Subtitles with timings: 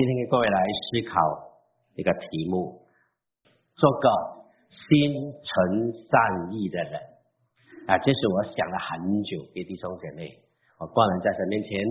[0.00, 1.20] 今天跟各位来思考
[1.92, 2.80] 一个题目：
[3.76, 4.08] 做个
[4.72, 6.96] 心存善意的人
[7.84, 7.98] 啊！
[7.98, 10.24] 这是我想了很久，给弟兄姐妹，
[10.80, 11.84] 我不能在神面前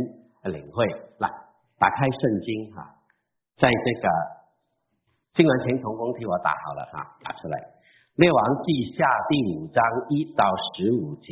[0.52, 0.88] 领会。
[1.20, 1.30] 来，
[1.78, 2.82] 打开圣经哈，
[3.62, 4.10] 在这个
[5.36, 7.62] 经文前同工替我打好了哈，打出来。
[8.16, 11.30] 列王记下第五章一到十五节，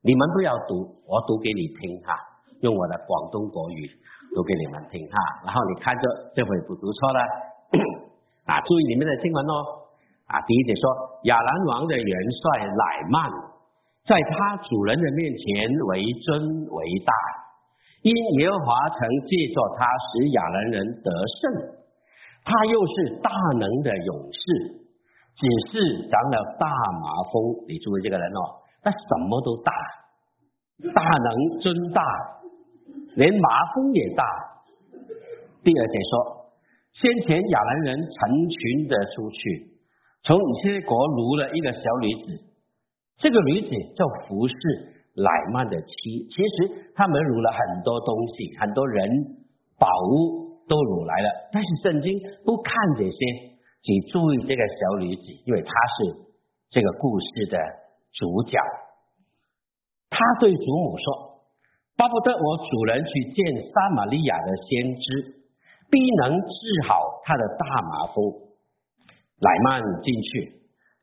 [0.00, 2.14] 你们不要读，我读给你听哈，
[2.60, 3.90] 用我的广东国语。
[4.34, 6.02] 读给你们听哈，然后你看着
[6.34, 7.20] 这回不读错了
[8.48, 8.60] 啊！
[8.64, 9.54] 注意里面的经文哦
[10.26, 10.40] 啊！
[10.48, 10.82] 第一节说
[11.24, 12.82] 亚兰王的元帅乃
[13.12, 13.28] 曼，
[14.08, 17.12] 在他主人的面前为尊为大，
[18.02, 21.76] 因耶和华曾借着他使亚兰人得胜，
[22.42, 24.40] 他又是大能的勇士，
[25.36, 27.68] 只是长了大麻风。
[27.68, 28.40] 你注意这个人哦，
[28.82, 29.72] 他什么都大，
[30.94, 32.02] 大能尊大。
[33.16, 34.24] 连麻风也大。
[35.62, 36.52] 第二节说，
[36.92, 38.12] 先前亚兰人成
[38.48, 39.68] 群的出去，
[40.24, 42.42] 从以色列国掳了一个小女子，
[43.18, 44.54] 这个女子就服侍
[45.14, 45.92] 乃曼的妻。
[46.34, 49.06] 其实他们掳了很多东西，很多人、
[49.78, 52.10] 宝物都掳来了，但是圣经
[52.44, 53.18] 不看这些，
[53.82, 56.26] 只注意这个小女子，因为她是
[56.70, 57.58] 这个故事的
[58.12, 58.58] 主角。
[60.10, 61.31] 他对祖母说。
[61.96, 65.34] 巴不得我主人去见撒玛利亚的先知，
[65.90, 68.24] 必能治好他的大麻风。
[69.38, 70.52] 乃曼进去，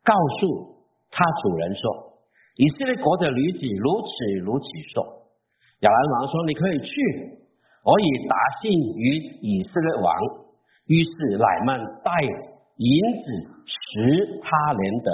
[0.04, 0.76] 告诉
[1.12, 1.81] 他主人说
[2.58, 4.09] ：“以色列国的女子如此
[4.44, 5.04] 如此说。”
[5.81, 6.92] 亚兰王说：“你可以去，
[7.86, 10.14] 我已答信于以色列王。”
[10.88, 12.12] 于是乃曼带
[12.78, 13.26] 银子
[13.68, 15.12] 十他连德，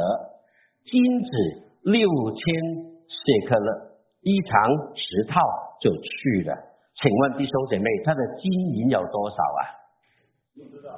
[0.86, 1.30] 金子
[1.84, 2.46] 六千
[3.10, 5.42] 谢克勒，衣裳十套。
[5.86, 6.58] 就去了，
[6.98, 9.62] 请问弟兄姐妹，他的金银有多少啊？
[10.58, 10.90] 不知道。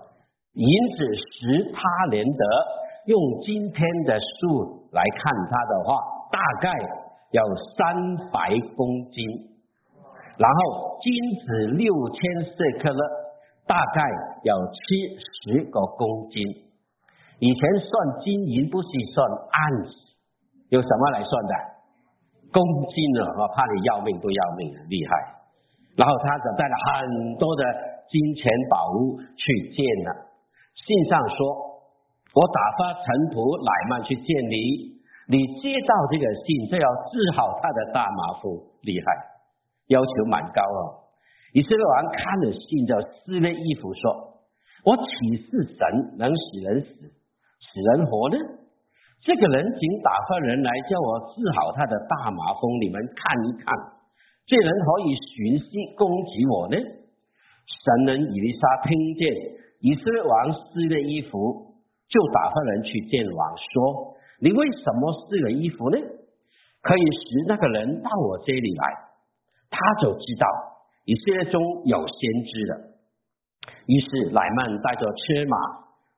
[0.53, 2.43] 银子十他连得，
[3.07, 5.99] 用今天的数来看它的话，
[6.31, 6.71] 大概
[7.31, 7.43] 有
[7.75, 9.27] 三百公斤。
[10.37, 13.03] 然后金子六千舍克勒，
[13.67, 14.01] 大概
[14.43, 14.79] 有七
[15.19, 16.41] 十个公斤。
[17.39, 19.91] 以前算金银不是算盎司，
[20.69, 21.76] 用什么来算的？
[22.51, 22.63] 公
[22.93, 25.11] 斤了，我怕你要命不要命，厉害。
[25.97, 27.63] 然后他就带了很多的
[28.07, 29.43] 金钱宝物去
[29.73, 30.09] 见了。
[30.75, 31.37] 信上说
[32.37, 34.55] ：“我打发臣仆乃曼去见你，
[35.27, 38.53] 你接到这个信就要治好他的大麻风，
[38.85, 39.05] 厉害，
[39.89, 41.09] 要求蛮高哦。”
[41.57, 44.37] 以色列王看了信，就撕了衣服说
[44.85, 45.81] ：“我岂是神
[46.17, 48.37] 能使人死，使人活呢？”
[49.27, 53.75] 这个人请打发人来叫我治好他的大麻风，你们看一看，
[54.47, 55.67] 这人可以寻衅
[55.99, 56.79] 攻击我呢？
[57.67, 59.27] 神人以利沙听见
[59.83, 61.35] 以色列王撕了衣服，
[62.07, 65.99] 就打发人去见王，说：“你为什么撕了衣服呢？
[66.79, 68.83] 可以使那个人到我这里来，
[69.67, 70.47] 他就知道
[71.03, 72.15] 以色列中有先
[72.47, 72.95] 知了。”
[73.91, 75.57] 于是乃曼带着车马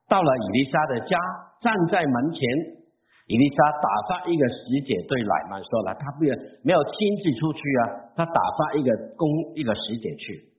[0.05, 1.17] 到了以利沙的家，
[1.65, 2.77] 站在门前。
[3.29, 4.57] 伊丽莎打发一个使
[4.89, 6.33] 者对乃曼说了，他不要
[6.65, 10.49] 没有亲自出去啊，他打发一个公一个使者去，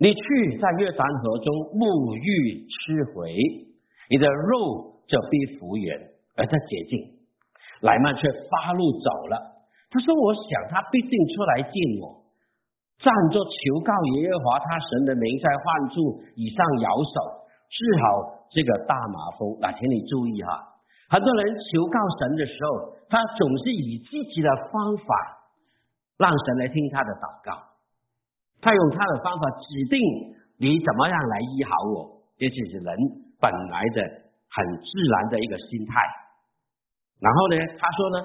[0.00, 0.20] 你去
[0.56, 1.84] 在约旦河中沐
[2.16, 3.36] 浴吃回，
[4.08, 5.92] 你的肉就必复原，
[6.40, 7.20] 而在洁净。
[7.84, 9.36] 乃曼却发怒走了，
[9.92, 12.24] 他说：“我想他必定出来见我，
[12.96, 13.92] 站着求告
[14.24, 16.00] 耶和华他神的名，在患处
[16.32, 20.73] 以上摇手治好这个大麻风。”那请你注意哈。
[21.08, 25.14] 很多人求告神的时候，他总是以自己的方法
[26.18, 27.62] 让神来听他的祷告。
[28.60, 29.98] 他用他的方法指定
[30.58, 32.96] 你怎么样来医好我，这就是人
[33.40, 34.00] 本来的
[34.48, 36.00] 很自然的一个心态。
[37.20, 38.16] 然后呢，他说呢，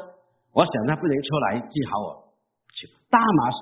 [0.53, 2.29] 我想他不能出来治好我。
[3.09, 3.57] 大马士，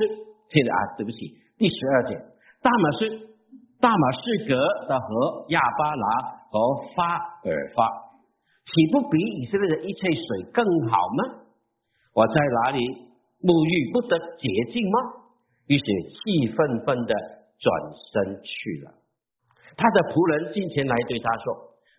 [0.50, 1.18] 听着啊，对不起，
[1.58, 2.16] 第十二节，
[2.62, 3.10] 大马士，
[3.80, 6.22] 大马士革的和亚巴拉
[6.52, 6.60] 和
[6.96, 8.07] 发尔发。
[8.68, 11.48] 岂不比以色列的一切水更好吗？
[12.14, 12.34] 我在
[12.64, 12.84] 哪里
[13.40, 14.98] 沐浴不得洁净吗？
[15.68, 17.14] 于是气愤愤的
[17.60, 17.68] 转
[18.12, 18.92] 身去了。
[19.76, 21.46] 他的仆人进前来对他说：“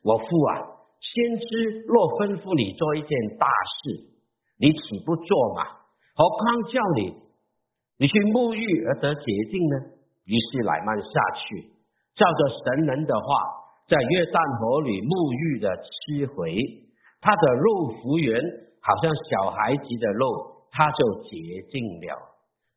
[0.03, 0.53] 我父啊，
[0.99, 4.09] 先知若吩咐你做一件大事，
[4.59, 5.62] 你岂不做嘛？
[6.17, 7.15] 何况叫你
[7.99, 9.76] 你去沐浴而得洁净呢？”
[10.29, 11.09] 于是乃曼下
[11.41, 11.73] 去，
[12.17, 13.68] 照着神人的话。
[13.88, 16.52] 在约旦河里沐浴的七回，
[17.25, 18.37] 他的肉复原，
[18.85, 20.29] 好像小孩子的肉，
[20.69, 21.32] 他就洁
[21.73, 22.12] 净了。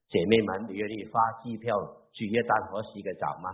[0.08, 1.75] 姐妹们，你愿意发机票
[2.16, 3.52] 去约旦河洗个澡吗？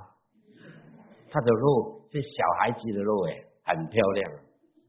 [1.33, 3.33] 他的肉是小孩子的肉，哎，
[3.65, 4.21] 很漂亮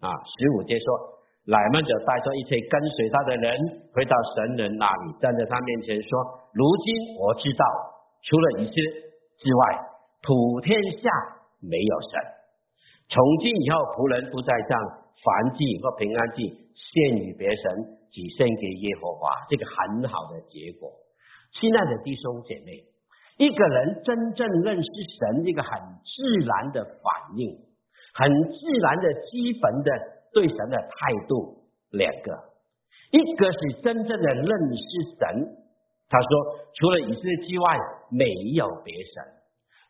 [0.05, 0.13] 啊。
[0.37, 0.87] 十五节说，
[1.49, 3.49] 乃曼就带着一切跟随他的人
[3.97, 6.09] 回到神人那里，站在他面前说
[6.53, 7.65] ：“如今我知道，
[8.29, 8.89] 除了以色列
[9.41, 9.61] 之外，
[10.21, 11.09] 普天下
[11.65, 12.38] 没有神。
[13.09, 14.73] 从今以后，仆人不再将
[15.25, 20.91] 凡祭和平安祭献与别神。”只献给耶和华，这个很好的结果。
[21.53, 22.83] 亲爱的弟兄姐妹，
[23.37, 24.89] 一个人真正认识
[25.21, 25.71] 神，一个很
[26.03, 27.53] 自然的反应，
[28.15, 29.91] 很自然的基本的
[30.33, 32.33] 对神的态度，两个，
[33.13, 34.89] 一个是真正的认识
[35.21, 35.53] 神。
[36.09, 36.31] 他说，
[36.81, 37.77] 除了以色列之外，
[38.11, 38.25] 没
[38.57, 39.23] 有别神，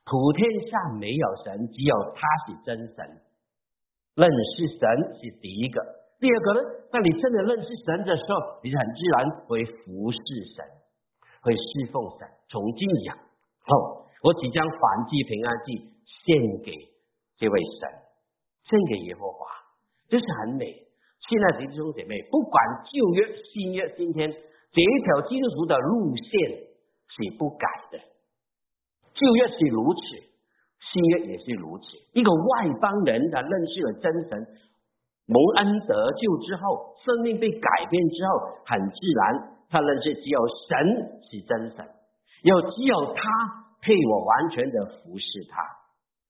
[0.09, 0.41] 普天
[0.71, 3.05] 下没有神，只有他是真神。
[4.17, 4.89] 认识神
[5.21, 5.85] 是第一个。
[6.19, 6.61] 第二个呢，
[6.91, 10.19] 当你真的认识神的时候，你很自然会服侍
[10.57, 10.65] 神，
[11.43, 12.27] 会侍奉神。
[12.49, 15.93] 从今以后，我即将反祭平安祭
[16.25, 16.73] 献给
[17.37, 17.89] 这位神，
[18.65, 19.47] 献给耶和华，
[20.09, 20.65] 这是很美。
[21.29, 26.51] 现在弟兄姐妹，不管旧约、新约，今天这一条基督徒的路线
[27.13, 27.69] 是不改。
[29.19, 30.01] 旧约是如此，
[30.79, 31.85] 新约也是如此。
[32.15, 34.47] 一个外邦人他认识了真神。
[35.27, 41.85] 蒙恩得救之后，生命被改变之后，很自然，他认识只有神是真神，
[42.45, 43.21] 有只有他
[43.83, 45.61] 配我完全的服侍他。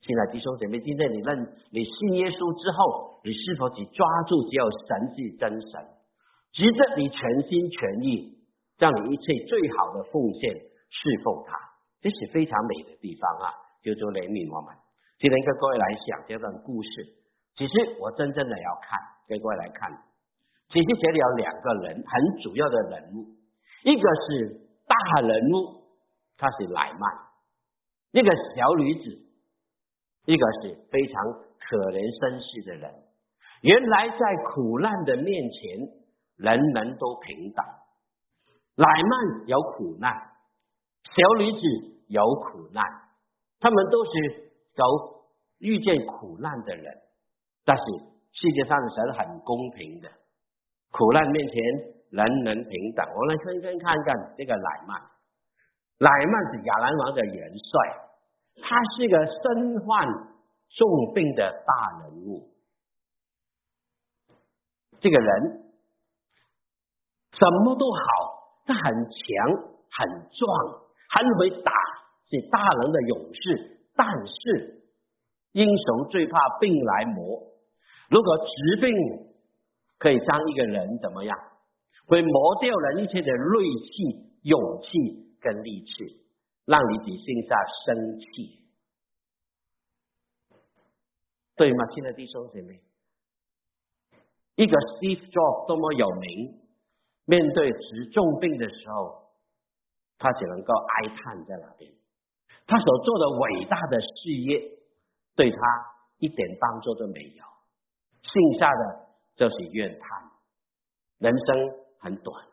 [0.01, 5.79] 现在弟兄姐妹，今天你认你信耶稣之后，你是否只抓住只有神是真神，
[6.55, 8.35] 值得你全心全意，
[8.79, 10.55] 让你一切最好的奉献
[10.91, 11.68] 侍奉他？
[12.01, 13.55] 这是非常美的地方啊！
[13.83, 14.75] 就做怜悯我们。
[15.19, 16.91] 今天跟各位来讲这段故事。
[17.59, 19.91] 其实我真正的要看，跟各位来看，
[20.71, 23.35] 其实这里有两个人很主要的人物，
[23.83, 24.95] 一个是大
[25.27, 25.83] 人物，
[26.39, 27.03] 他是乃曼，
[28.13, 29.05] 一个小女子，
[30.27, 31.19] 一个是非常
[31.59, 32.87] 可怜身世的人。
[33.63, 34.23] 原来在
[34.55, 35.83] 苦难的面前，
[36.37, 37.65] 人人都平等。
[38.77, 40.15] 乃曼有苦难，
[41.19, 41.59] 小女子
[42.07, 42.85] 有苦难，
[43.59, 44.85] 他们都是有
[45.59, 46.95] 遇见苦难的人。
[47.65, 47.83] 但是
[48.31, 50.09] 世界上的神很公平的，
[50.93, 51.57] 苦难面前
[52.11, 53.05] 人人平等。
[53.05, 55.03] 我们来先先看看这个乃曼，
[55.99, 60.07] 乃曼是亚兰王的元帅，他是个身患
[60.71, 62.49] 重病的大人物。
[65.01, 65.73] 这个人
[67.33, 68.07] 什么都好，
[68.67, 71.73] 他很强、很壮、很会打，
[72.31, 73.79] 是大人的勇士。
[73.97, 74.85] 但是
[75.53, 77.43] 英雄最怕病来磨。
[78.11, 78.95] 如果疾病
[79.99, 81.37] 可以将一个人怎么样，
[82.07, 86.23] 会磨掉人一切的锐气、勇气跟力气，
[86.65, 88.63] 让你只剩下生气，
[91.57, 91.87] 对吗？
[91.93, 92.81] 亲爱的弟兄姐妹，
[94.55, 96.61] 一个 Steve Jobs 多么有名，
[97.27, 99.28] 面对治重病的时候，
[100.19, 101.91] 他只能够哀叹在那边，
[102.67, 104.61] 他所做的伟大的事业，
[105.37, 105.59] 对他
[106.19, 107.45] 一点帮助都没有。
[108.23, 109.07] 剩下的
[109.37, 110.23] 就是怨叹，
[111.19, 111.57] 人生
[112.01, 112.45] 很短。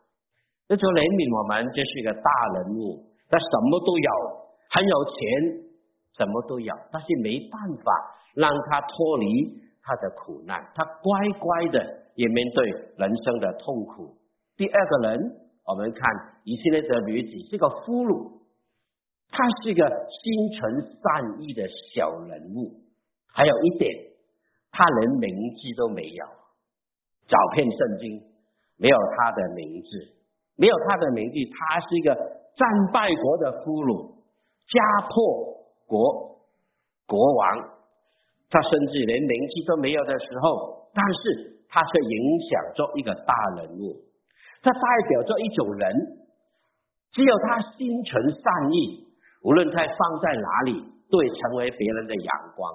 [0.67, 4.09] 那就怜悯我们，这是一个大人物，他什么都有，
[4.69, 5.21] 很有钱，
[6.17, 7.89] 什么都有，但是没办法
[8.33, 9.25] 让他脱离
[9.81, 11.77] 他的苦难，他乖乖的
[12.15, 12.65] 也面对
[12.97, 14.17] 人生的痛苦。
[14.57, 15.19] 第二个人，
[15.65, 16.09] 我们看
[16.43, 18.39] 以色列的女子是个俘虏，
[19.29, 22.81] 她是一个心存善意的小人物，
[23.27, 23.91] 还有一点。
[24.77, 26.25] 他连名字都没有，
[27.29, 28.21] 找遍圣经
[28.75, 29.87] 没有他的名字，
[30.57, 31.35] 没有他的名字。
[31.55, 34.19] 他是一个战败国的俘虏，
[34.67, 36.41] 家破国
[37.07, 37.57] 国王，
[38.49, 43.95] 他甚至连名字都没有的时候，但是他却影响着一个大人物，
[44.65, 45.85] 他代表着一种人，
[47.13, 49.05] 只有他心存善意，
[49.45, 50.73] 无论他放在哪里，
[51.11, 52.73] 都会成为别人的阳光。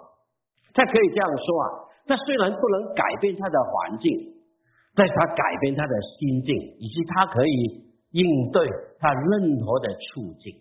[0.73, 1.67] 他可以这样说啊。
[2.07, 4.11] 他虽然不能改变他的环境，
[4.97, 8.67] 但他改变他的心境，以及他可以应对
[8.99, 10.55] 他任何的处境。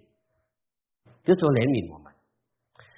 [1.24, 2.14] 这就说怜悯我们。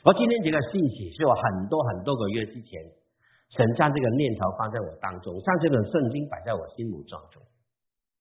[0.04, 2.80] 我今天这个信息是我很多很多个月之前，
[3.56, 7.40] 神将这个念头放在我当中，像这本圣经摆在我心目当中。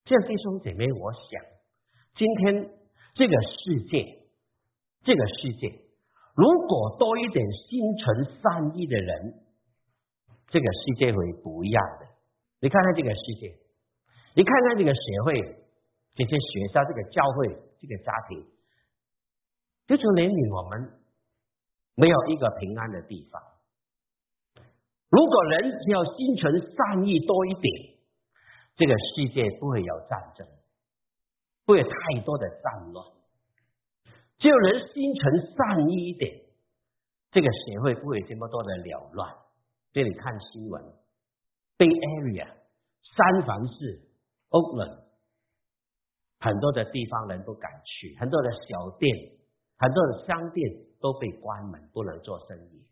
[0.05, 1.43] 这样弟兄姐妹，我想
[2.17, 2.71] 今天
[3.15, 4.05] 这个世界，
[5.03, 5.69] 这个世界
[6.35, 9.35] 如果多一点心存善意的人。
[10.53, 12.07] 这个世界会不一样的。
[12.61, 13.55] 你看看这个世界，
[14.35, 15.41] 你看看这个社会，
[16.17, 17.47] 这些学校、这个教会、
[17.79, 18.45] 这个家庭，
[19.87, 20.99] 就从怜悯我们，
[21.95, 23.41] 没有一个平安的地方。
[25.09, 27.90] 如果人只要心存善意多一点，
[28.81, 30.49] 这个世界不会有战争，
[31.67, 33.07] 不会有太多的战乱。
[34.39, 36.33] 只有人心存善意一点，
[37.31, 39.37] 这个社会不会这么多的缭乱。
[39.93, 40.83] 这里看新闻
[41.77, 42.47] ，Bay Area、
[43.05, 44.01] 三藩市、
[44.49, 45.05] Oakland，
[46.39, 49.15] 很多的地方人不敢去，很多的小店、
[49.77, 50.73] 很多的商店
[51.03, 52.87] 都被关门，不能做生意，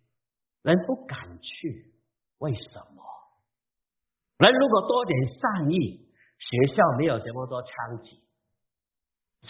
[0.60, 1.94] 人不敢去。
[2.40, 2.97] 为什么？
[4.38, 8.22] 人如果多点善意，学校没有这么多枪击。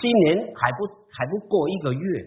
[0.01, 2.25] 今年还不还不过一个月，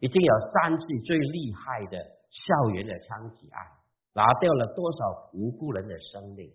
[0.00, 1.96] 已经有三次最厉害的
[2.30, 3.64] 校园的枪击案，
[4.12, 6.52] 拿掉了多少无辜人的生命？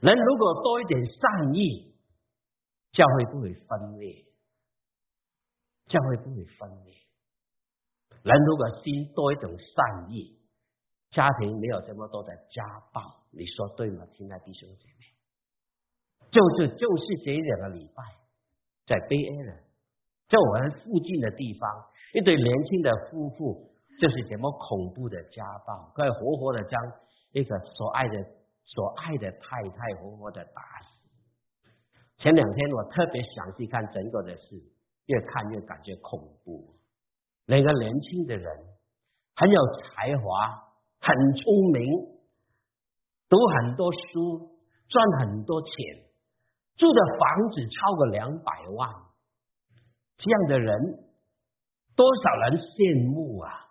[0.00, 1.94] 人如果多一点善意，
[2.92, 4.24] 教会不会分裂，
[5.86, 6.94] 教会不会分裂。
[8.22, 10.38] 人如果心多一种善意。
[11.12, 12.62] 家庭没有这么多的家
[12.92, 15.06] 暴，你说对吗，亲爱的弟兄姐妹？
[16.30, 18.02] 就是就是这两个礼拜，
[18.86, 19.56] 在北安人，
[20.28, 21.70] 在我们附近的地方，
[22.14, 23.70] 一对年轻的夫妇，
[24.00, 26.80] 就是什么恐怖的家暴，可以活活的将
[27.32, 28.14] 一个所爱的
[28.64, 31.68] 所爱的太太活活的打死。
[32.18, 34.60] 前两天我特别详细看整个的事，
[35.06, 36.74] 越看越感觉恐怖。
[37.46, 38.58] 两个年轻的人
[39.36, 40.68] 很有才华。
[41.02, 41.82] 很聪明，
[43.30, 44.58] 读很多书，
[44.88, 45.70] 赚很多钱，
[46.76, 48.90] 住的房子超过两百万，
[50.18, 50.76] 这样的人
[51.94, 53.70] 多少人羡慕啊！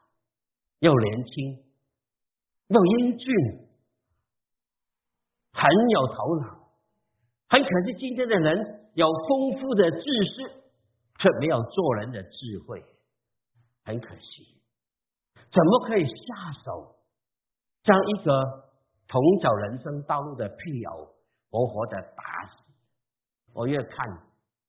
[0.80, 1.66] 又年轻，
[2.70, 3.36] 又英俊，
[5.52, 6.60] 很有头脑。
[7.50, 10.48] 很可惜，今天的人有丰富的知识，
[11.20, 12.82] 却没有做人的智慧，
[13.84, 14.62] 很可惜。
[15.52, 16.96] 怎么可以下手？
[17.84, 18.69] 将一个
[19.10, 21.10] 同走人生道路的配偶
[21.50, 22.64] 活活的打死，
[23.54, 24.08] 我越看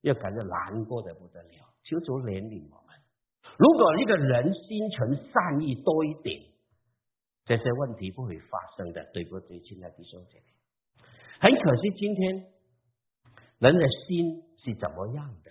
[0.01, 1.69] 越感觉难过的不得了。
[1.85, 2.97] 求主怜悯我们。
[3.59, 6.41] 如果一个人心存善意多一点，
[7.45, 10.45] 这些问题不会发生的，对不对，亲爱的弟兄姐妹？
[11.41, 12.47] 很可惜，今天
[13.59, 15.51] 人的心是怎么样的？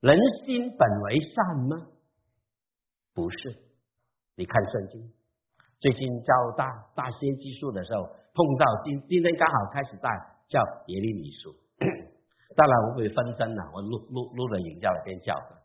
[0.00, 1.86] 人心本为善吗？
[3.14, 3.56] 不是。
[4.34, 5.12] 你看圣经。
[5.82, 6.62] 最近教大
[6.94, 10.08] 大先技术的时候，碰到今今天刚好开始在
[10.46, 11.50] 叫耶利米书，
[12.54, 15.58] 当然我会分身了，我录录录了影叫一边叫的。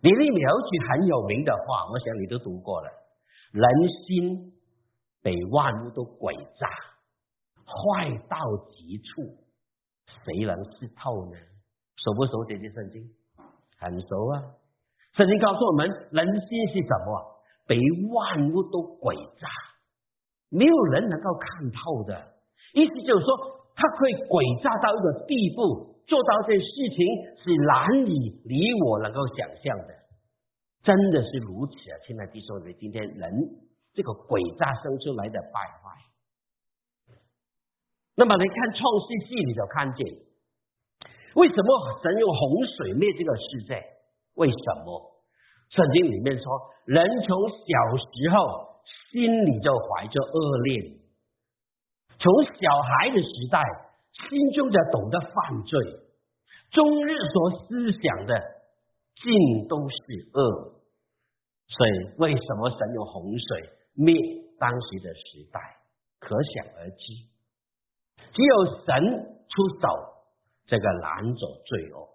[0.00, 2.90] 耶利米有句很有名的话，我想你都读过了：
[3.52, 3.62] 人
[4.02, 4.52] 心
[5.22, 6.66] 被万物都诡诈，
[7.62, 8.36] 坏到
[8.66, 9.38] 极处，
[10.24, 11.38] 谁能识透呢？
[12.02, 13.00] 熟不熟这些圣经？
[13.78, 14.42] 很熟啊！
[15.12, 17.33] 圣经告诉我们，人心是什么？
[17.66, 17.78] 被
[18.12, 19.48] 万物都诡诈，
[20.50, 22.34] 没有人能够看透的。
[22.74, 23.28] 意思就是说，
[23.74, 26.98] 他可以诡诈到一个地步，做到这事情
[27.40, 29.94] 是难以你我能够想象的。
[30.84, 31.96] 真的是如此啊！
[32.04, 33.24] 亲爱的弟兄们，今天人
[33.94, 37.16] 这个诡诈生出来的败坏，
[38.14, 40.04] 那么你看创世纪，你就看见
[41.40, 41.68] 为什么
[42.02, 43.80] 神用洪水灭这个世界？
[44.34, 45.13] 为什么？
[45.74, 46.44] 圣经里面说，
[46.84, 48.78] 人从小时候
[49.10, 51.00] 心里就怀着恶念，
[52.16, 53.60] 从小孩的时代
[54.30, 55.80] 心中就懂得犯罪，
[56.70, 58.40] 终日所思想的
[59.16, 59.96] 尽都是
[60.32, 60.74] 恶。
[61.66, 64.14] 所以，为什么神用洪水灭
[64.60, 65.58] 当时的时代？
[66.20, 67.04] 可想而知，
[68.32, 68.94] 只有神
[69.48, 69.88] 出手，
[70.66, 72.08] 这个拦走罪恶。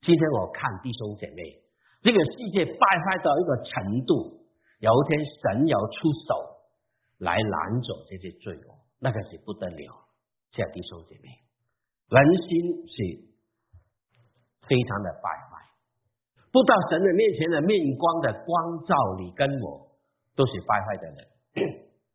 [0.00, 1.65] 今天我看弟兄姐妹。
[2.02, 4.46] 这个世界败坏到一个程度，
[4.78, 6.28] 有一天神要出手
[7.18, 10.06] 来拦走这些罪恶，那个是不得了。
[10.52, 11.28] 亲爱的弟兄姐妹，
[12.08, 12.94] 人心是
[14.68, 15.66] 非常的败坏，
[16.52, 19.90] 不到神的面前的面光的光照，你跟我
[20.36, 21.18] 都是败坏的人。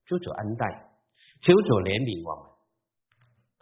[0.08, 0.90] 求主恩待，
[1.42, 2.52] 求主怜悯我们。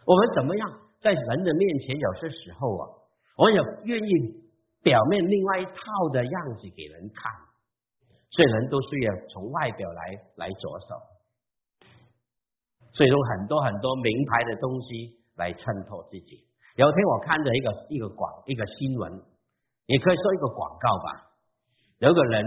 [0.06, 0.68] 我们怎么样
[1.00, 1.98] 在人的面前？
[1.98, 2.88] 有些时候啊，
[3.36, 4.49] 我也愿意。
[4.82, 7.30] 表面另外一套的样子给人看，
[8.30, 10.02] 所以人都需要从外表来
[10.36, 11.86] 来着手，
[12.92, 16.46] 所以用很多很多名牌的东西来衬托自己。
[16.76, 19.12] 有天我看着一个一个广一个新闻，
[19.86, 21.28] 也可以说一个广告吧。
[21.98, 22.46] 有个人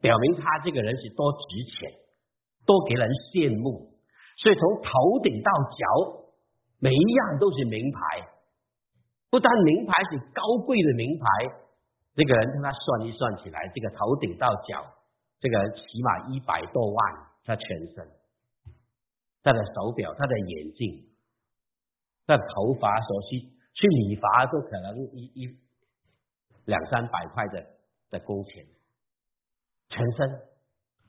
[0.00, 1.38] 表明他这个人是多值
[1.70, 1.92] 钱，
[2.66, 3.94] 多给人羡慕，
[4.42, 4.90] 所以从头
[5.22, 5.86] 顶到脚
[6.80, 8.26] 每一样都是名牌。
[9.30, 11.24] 不但名牌是高贵的名牌，
[12.14, 14.84] 这个人他算一算起来，这个头顶到脚
[15.38, 18.08] 这个起码一百多万，他全身，
[19.42, 21.06] 他的手表，他的眼镜，
[22.26, 23.38] 他的头发所需
[23.72, 25.58] 去理发都可能一一
[26.66, 27.64] 两三百块的
[28.10, 28.66] 的工钱，
[29.88, 30.28] 全身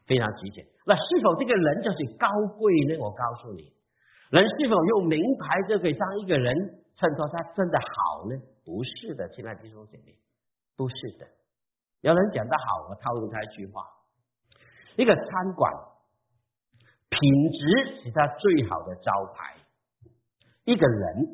[0.05, 0.63] 非常值钱。
[0.85, 2.97] 那是否这个人就是高贵呢？
[2.99, 3.73] 我告诉你，
[4.29, 6.55] 人是否用名牌就可以让一个人
[6.97, 8.35] 衬托他真的好呢？
[8.63, 10.15] 不是的，亲爱的弟兄姐妹，
[10.75, 11.27] 不是的。
[12.01, 13.85] 有人讲得好，我套用他一句话。
[14.97, 15.73] 一个餐馆
[17.09, 19.55] 品质是他最好的招牌，
[20.65, 21.25] 一个人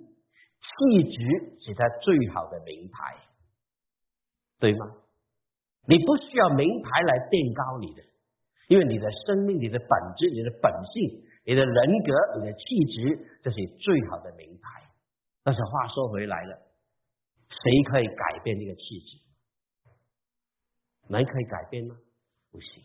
[0.62, 3.16] 气质是他最好的名牌，
[4.60, 4.86] 对吗？
[5.88, 8.04] 你不需要名牌来垫高你的，
[8.68, 12.60] 因为你的生命、你的本质、你的本性、你的人格、你的气
[12.94, 14.87] 质，这是最好的名牌。
[15.48, 16.58] 但是话说回来了，
[17.48, 19.18] 谁可以改变这个气质？
[21.08, 21.96] 人可以改变吗？
[22.52, 22.84] 不行。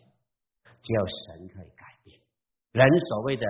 [0.65, 2.21] 只有神可以改变
[2.71, 3.45] 人所谓的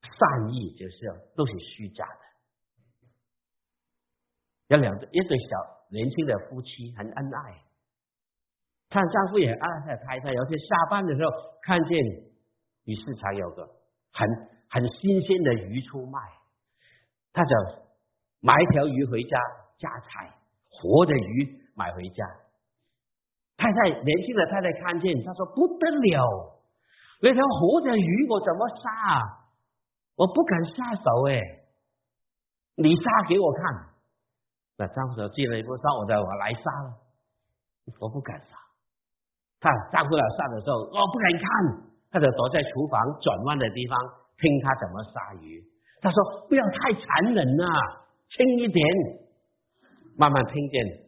[0.00, 2.20] 善意，就是都是虚假的。
[4.68, 7.62] 有两对一对小年轻的夫妻很恩爱，
[8.88, 10.32] 看丈夫也爱他太太。
[10.32, 11.30] 有些下班的时候
[11.60, 11.98] 看见
[12.84, 13.66] 鱼市场有个
[14.10, 14.26] 很
[14.70, 16.18] 很新鲜的鱼出卖，
[17.34, 17.89] 他就
[18.40, 19.38] 买一条鱼回家
[19.78, 20.32] 家菜，
[20.68, 22.24] 活的鱼买回家。
[23.56, 26.60] 太太年轻的太太看见，她说不得了，
[27.22, 29.40] 那条活的鱼我怎么杀？
[30.16, 31.40] 我不敢下手哎，
[32.76, 33.62] 你杀给我看。
[34.76, 36.96] 那丈夫说：“既然不杀，我的我来杀了。”
[38.00, 38.56] 我不敢杀。
[39.60, 41.44] 他丈夫要杀的时候，我不敢看，
[42.10, 43.98] 他就躲在厨房转弯的地方
[44.38, 45.62] 听他怎么杀鱼。
[46.00, 46.16] 他说
[46.48, 47.64] ：“不要太残忍呐，
[48.36, 48.86] 轻一点，
[50.16, 51.06] 慢慢听见。”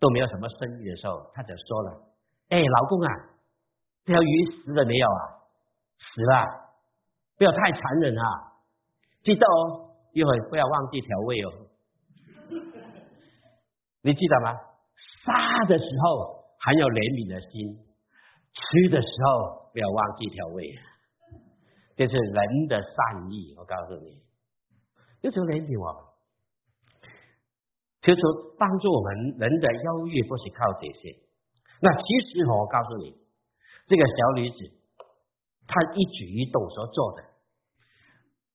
[0.00, 2.02] 都没有什么声音的时候，他就说了
[2.48, 3.08] ：“哎，老公啊，
[4.06, 5.44] 这条鱼死了没有啊？
[5.98, 6.46] 死了，
[7.36, 8.24] 不要太残忍啊！
[9.22, 11.52] 记得哦，一会不要忘记调味哦。
[14.00, 14.56] 你记得吗？
[15.22, 17.76] 杀的时候很有怜悯的心，
[18.56, 20.64] 吃的时候不要忘记调味，
[21.94, 23.54] 这是人的善意。
[23.58, 24.22] 我告诉你，
[25.20, 26.08] 有什么怜悯我？”
[28.02, 28.20] 求求
[28.58, 31.14] 帮助我们，人的优越不是靠这些。
[31.82, 33.12] 那其实我告诉你，
[33.86, 34.56] 这个小女子，
[35.66, 37.22] 她一举一动所做的，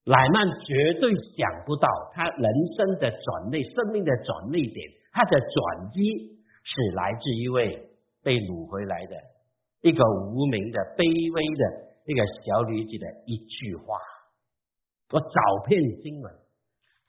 [0.05, 2.45] 乃曼绝对想不到，她人
[2.77, 4.81] 生的转捩，生命的转捩点，
[5.11, 7.89] 她的转机是来自一位
[8.23, 9.15] 被掳回来的
[9.81, 10.03] 一个
[10.33, 11.63] 无名的、卑微的
[12.05, 13.97] 一个小女子的一句话。
[15.11, 16.44] 我找遍经文。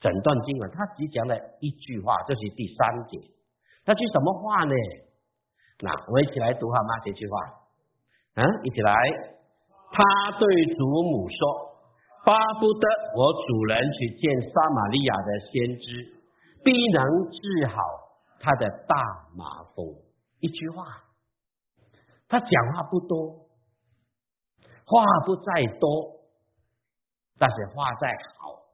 [0.07, 3.19] 整段经文，他只讲了一句话，这是第三节。
[3.85, 4.75] 那句什么话呢？
[5.81, 7.01] 那我们一起来读好吗？
[7.05, 7.35] 这句话，
[8.37, 8.95] 嗯，一起来。
[9.91, 11.39] 他对祖母说
[12.25, 16.23] ：“巴不得我主人去见撒玛利亚的先知，
[16.63, 17.75] 必能治好
[18.39, 18.95] 他的大
[19.35, 19.87] 麻风。”
[20.39, 20.85] 一句话，
[22.29, 23.49] 他讲话不多，
[24.85, 26.21] 话不在多，
[27.39, 28.66] 但是话在好。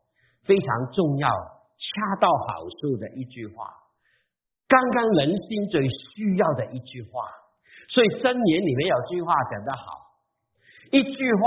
[0.45, 3.73] 非常重要、恰到好处的一句话，
[4.69, 7.29] 刚刚人心最需要的一句话。
[7.89, 9.83] 所以箴言里面有句话讲得好：
[10.91, 11.43] 一句话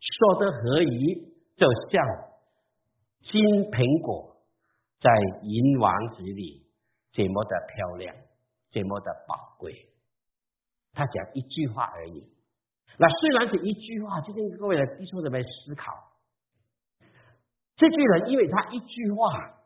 [0.00, 1.14] 说得合宜，
[1.56, 2.00] 就像
[3.22, 4.36] 金苹果
[5.00, 5.10] 在
[5.42, 6.66] 银王子里
[7.12, 8.14] 这么的漂亮，
[8.70, 9.74] 这么的宝贵。
[10.92, 12.24] 他讲一句话而已。
[12.98, 16.09] 那虽然是一句话，今天各位的弟兄姊妹思考。
[17.80, 19.56] 这句人，因为他一句话，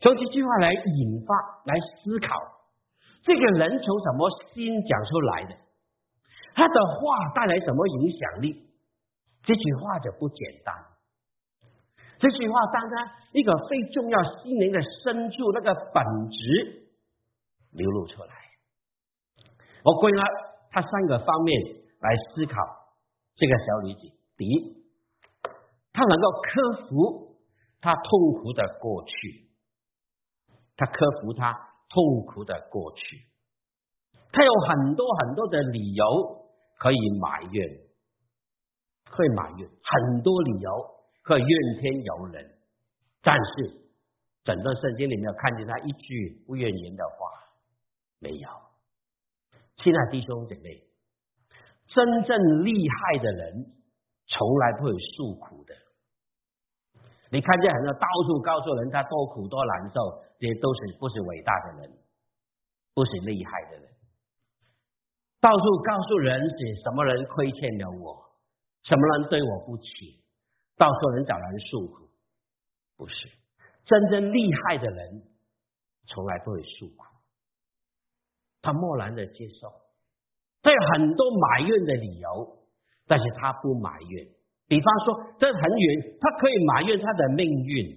[0.00, 2.36] 从这句话来引发、来思考，
[3.22, 5.56] 这个人从什么心讲出来的？
[6.54, 8.68] 他的话带来什么影响力？
[9.42, 10.74] 这句话就不简单。
[12.18, 16.90] 这句话当然一个最重要心灵的深处那个本质
[17.72, 18.34] 流露出来。
[19.82, 20.22] 我归纳
[20.72, 21.58] 他三个方面
[22.00, 22.54] 来思考
[23.36, 24.00] 这个小女子：
[24.36, 24.84] 第一，
[25.94, 27.29] 他能够克服。
[27.80, 29.48] 他痛苦的过去，
[30.76, 31.52] 他克服他
[31.88, 33.26] 痛苦的过去，
[34.32, 36.04] 他有很多很多的理由
[36.78, 37.68] 可以埋怨，
[39.10, 40.70] 会埋怨很多理由
[41.22, 42.58] 可以怨天尤人，
[43.22, 43.90] 但是
[44.44, 47.14] 整个圣经里面看见他一句不怨言的话
[48.18, 48.48] 没有。
[49.82, 50.84] 亲爱弟兄姐妹，
[51.88, 53.72] 真正厉害的人
[54.26, 55.74] 从来不会诉苦的。
[57.32, 61.98] 你看见很多到处告诉人家多苦多难受，这些都是不是伟大的人，
[62.92, 63.88] 不是厉害的人。
[65.40, 68.34] 到处告诉人是什么人亏欠了我，
[68.82, 69.84] 什么人对我不起，
[70.76, 72.10] 到处人找人诉苦，
[72.96, 73.14] 不是
[73.86, 75.22] 真正厉害的人，
[76.08, 77.04] 从来不会诉苦，
[78.60, 79.72] 他默然的接受，
[80.62, 82.58] 他有很多埋怨的理由，
[83.06, 84.39] 但是他不埋怨。
[84.70, 87.90] 比方说，这很远，他可以埋怨他的命运，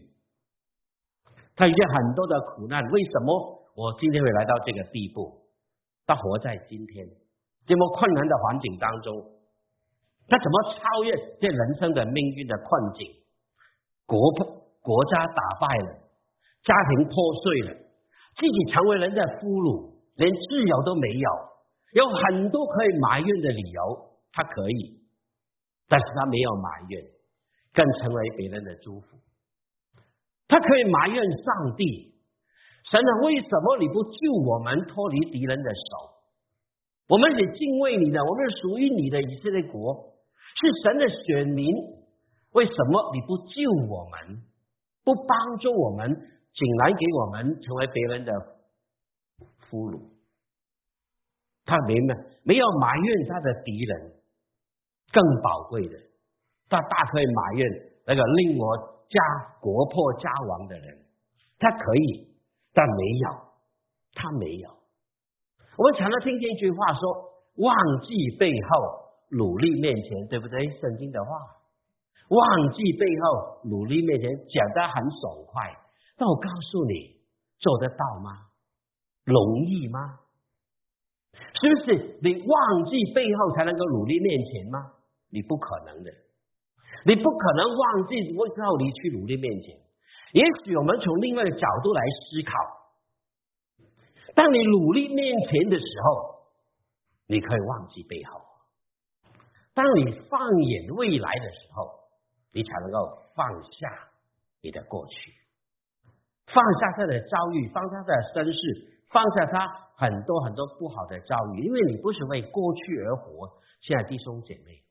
[1.55, 3.29] 他遇见很多的苦难，为什么
[3.77, 5.45] 我今天会来到这个地步？
[6.07, 7.05] 他活在今天
[7.67, 9.13] 这么困难的环境当中，
[10.27, 13.07] 他怎么超越这人生的命运的困境？
[14.07, 14.19] 国
[14.81, 15.93] 国家打败了，
[16.63, 17.77] 家庭破碎了，
[18.35, 21.29] 自己成为人的俘虏，连自由都没有，
[21.93, 25.02] 有很多可以埋怨的理由，他可以，
[25.87, 27.03] 但是他没有埋怨，
[27.73, 29.17] 更成为别人的祝福。
[30.47, 32.13] 他可以埋怨上帝。
[32.89, 36.13] 神啊，为什么你不救我们脱离敌人的手？
[37.07, 40.13] 我们是敬畏你的，我们是属于你的以色列国，
[40.55, 41.67] 是神的选民。
[42.51, 44.43] 为什么你不救我们，
[45.03, 46.07] 不帮助我们，
[46.53, 48.31] 竟然给我们成为别人的
[49.69, 50.11] 俘虏？
[51.65, 52.01] 他没有
[52.43, 54.11] 没有埋怨他的敌人，
[55.13, 55.95] 更宝贵的，
[56.67, 57.69] 他大可以埋怨
[58.05, 58.75] 那个令我
[59.07, 59.21] 家
[59.61, 60.97] 国破家亡的人，
[61.59, 62.33] 他可以。
[62.75, 63.29] 但没有，
[64.15, 64.69] 他没有。
[65.77, 67.01] 我们常常听见一句话说
[67.61, 71.29] ：“忘记背后，努力面前，对不对？”圣经的话
[72.33, 75.69] ，“忘记背后，努力面前”讲得很爽快。
[76.17, 77.21] 但我告诉你，
[77.59, 78.49] 做得到吗？
[79.23, 80.17] 容易吗？
[81.61, 84.93] 是不是你忘记背后才能够努力面前吗？
[85.33, 86.11] 你不可能的，
[87.05, 89.75] 你不可能忘记背后你去努力面前。
[90.33, 92.53] 也许我们从另外一个角度来思考，
[94.35, 96.45] 当你努力面前的时候，
[97.25, 98.39] 你可以忘记背后；
[99.73, 101.89] 当你放眼未来的时候，
[102.53, 103.89] 你才能够放下
[104.61, 105.33] 你的过去，
[106.45, 113.49] 放下他的遭遇，放下他的身世，放下他很多很多不好的遭遇，因为你不是为过去而活。
[113.81, 114.82] 现在弟兄姐妹，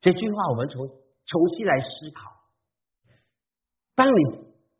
[0.00, 2.30] 这句话我们从重新来思考。
[3.94, 4.22] 当你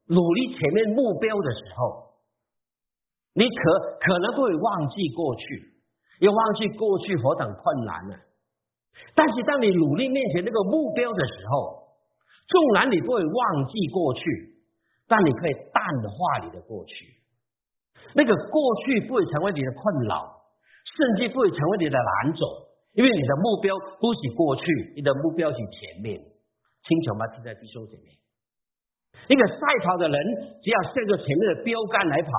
[0.06, 2.14] 努力前面目标的时候，
[3.34, 5.74] 你可可能会忘记过去，
[6.20, 8.14] 又忘记过去何等困难呢？
[9.14, 11.88] 但是当你努力面前那个目标的时候，
[12.46, 14.20] 纵然你不会忘记过去，
[15.06, 17.14] 但你可以淡化你的过去。
[18.14, 20.42] 那个过去不会成为你的困扰，
[20.96, 22.44] 甚至不会成为你的拦阻，
[22.98, 26.18] 因为你的目标不是过去，你的目标是前面。
[26.18, 27.28] 清楚吗？
[27.30, 28.10] 听在弟兄姐妹。
[29.30, 30.18] 一个赛跑的人，
[30.58, 32.30] 只要向着前面的标杆来跑，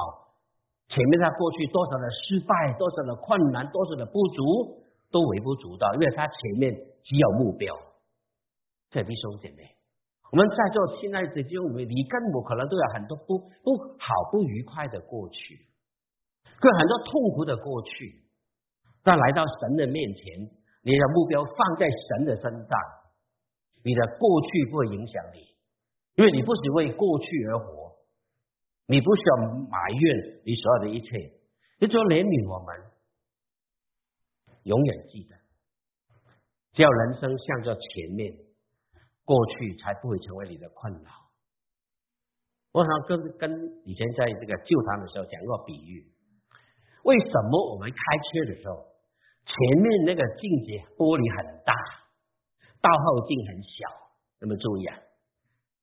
[0.89, 7.73] 前面他过去多少的失败，多少的困难，多少的不足，都微不足道，因为他前面只有目标。
[8.91, 9.63] 在弟兄姐妹，
[10.29, 15.55] 我们在座现在的弟兄妹，你跟我可能都有很多不不好、不愉快的过去，
[16.59, 18.27] 跟很多痛苦的过去。
[19.03, 20.23] 但来到神的面前，
[20.83, 22.79] 你的目标放在神的身上，
[23.83, 25.47] 你的过去不会影响你。
[26.15, 27.95] 因为你不是为过去而活，
[28.87, 29.37] 你不需要
[29.69, 31.07] 埋怨你所有的一切，
[31.79, 32.91] 你只要怜悯我们，
[34.63, 35.35] 永远记得，
[36.73, 38.35] 只要人生向着前面，
[39.23, 41.09] 过去才不会成为你的困扰。
[42.73, 43.49] 我想跟跟
[43.85, 46.03] 以前在这个旧堂的时候讲过比喻，
[47.05, 48.88] 为什么我们开车的时候，
[49.49, 51.73] 前面那个镜子玻璃很大，
[52.85, 53.89] 倒后镜很小？
[54.37, 54.93] 那么注意啊。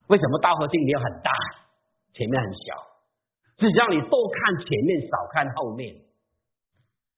[0.06, 1.34] 为什么倒后镜没有很大，
[2.14, 2.66] 前面很小？
[3.58, 5.92] 是让你多看前面，少看后面。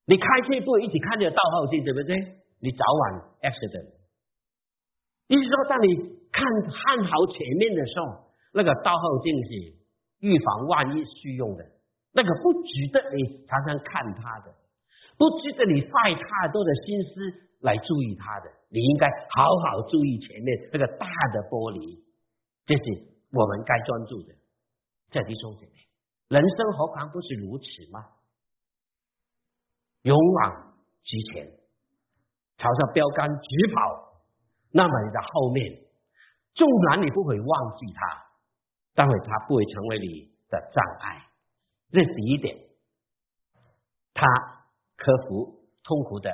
[0.09, 2.17] 你开车不一起看着倒后镜，对不对？
[2.61, 3.03] 你早晚
[3.45, 3.93] accident。
[5.29, 5.95] 意思说，当你
[6.33, 9.51] 看看好前面的时候，那个倒后镜是
[10.21, 11.65] 预防万一需用的，
[12.15, 14.55] 那个不值得你常常看它的，
[15.19, 18.51] 不值得你费太多的心思来注意它的。
[18.71, 21.99] 你应该好好注意前面那个大的玻璃。
[22.65, 22.85] 这是
[23.33, 24.35] 我们该专注的，
[25.11, 25.73] 在弟兄姐妹，
[26.29, 28.05] 人生何尝不是如此吗？
[30.03, 31.51] 勇往直前，
[32.59, 34.21] 朝着标杆直跑，
[34.71, 35.81] 那么你的后面，
[36.55, 38.23] 纵然你不会忘记它，
[38.95, 41.25] 但会它不会成为你的障碍。
[41.91, 42.55] 这是第一点，
[44.13, 44.27] 他
[44.99, 46.31] 克服痛苦的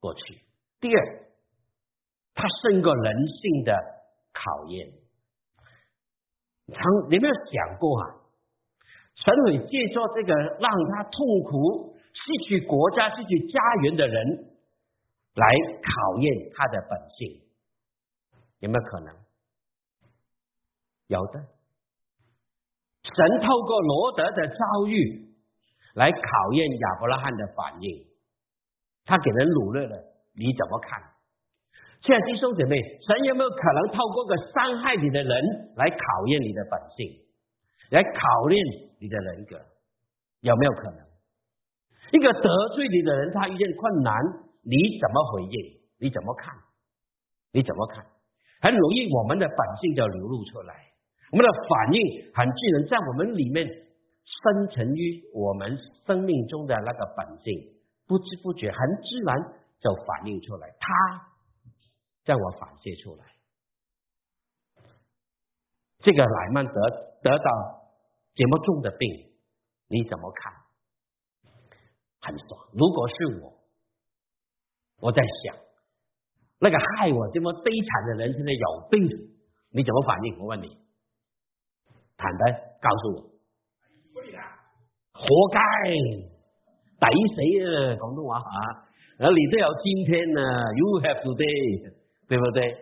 [0.00, 0.40] 过去。
[0.80, 1.26] 第二，
[2.34, 3.72] 他胜过人性的
[4.32, 4.90] 考验。
[6.72, 8.16] 常你有没有想过啊？
[9.14, 14.26] 神会借助这个让他痛苦、失去国家、失去家园的人
[15.34, 15.46] 来
[15.82, 17.42] 考验他的本性，
[18.60, 19.14] 有没有可能？
[21.08, 21.40] 有的。
[23.02, 25.29] 神透过罗德的遭遇
[25.94, 28.06] 来考验亚伯拉罕的反应，
[29.04, 29.96] 他给人掳掠了，
[30.34, 31.02] 你怎么看？
[32.02, 32.76] 现在弟兄姐妹，
[33.06, 35.32] 神有没有可能透过个伤害你的人
[35.76, 37.04] 来考验你的本性，
[37.90, 38.56] 来考验
[38.98, 39.60] 你的人格？
[40.40, 40.98] 有没有可能？
[42.12, 44.16] 一个得罪你的人，他遇见困难，
[44.64, 45.56] 你怎么回应？
[46.00, 46.54] 你怎么看？
[47.52, 48.04] 你怎么看？
[48.62, 50.74] 很容易，我们的本性就流露出来。
[51.32, 52.00] 我们的反应
[52.34, 53.68] 很自然，在我们里面
[54.24, 57.74] 生成于我们生命中的那个本性，
[58.06, 59.36] 不知不觉很自然
[59.80, 61.30] 就反映出来，他
[62.24, 63.26] 在我反射出来。
[65.98, 66.72] 这个乃曼得
[67.22, 67.44] 得到
[68.34, 69.32] 这么重的病，
[69.88, 70.52] 你怎么看？
[72.22, 72.68] 很爽。
[72.72, 73.60] 如果是我，
[75.00, 75.56] 我在想，
[76.58, 79.02] 那个害我这么悲惨的人现在有病，
[79.70, 80.38] 你怎么反应？
[80.38, 80.68] 我问你。
[82.16, 82.52] 坦白
[82.82, 83.29] 告诉我，
[85.20, 85.60] 活该，
[85.92, 87.06] 抵
[87.36, 87.36] 死
[87.68, 87.96] 啊！
[88.00, 88.88] 广东话啊，
[89.20, 91.92] 而你都有今天呢，You have today，
[92.28, 92.72] 对不对？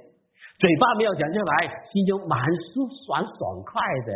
[0.59, 2.38] 嘴巴没有讲出来，心中蛮
[2.74, 4.11] 舒爽爽快的。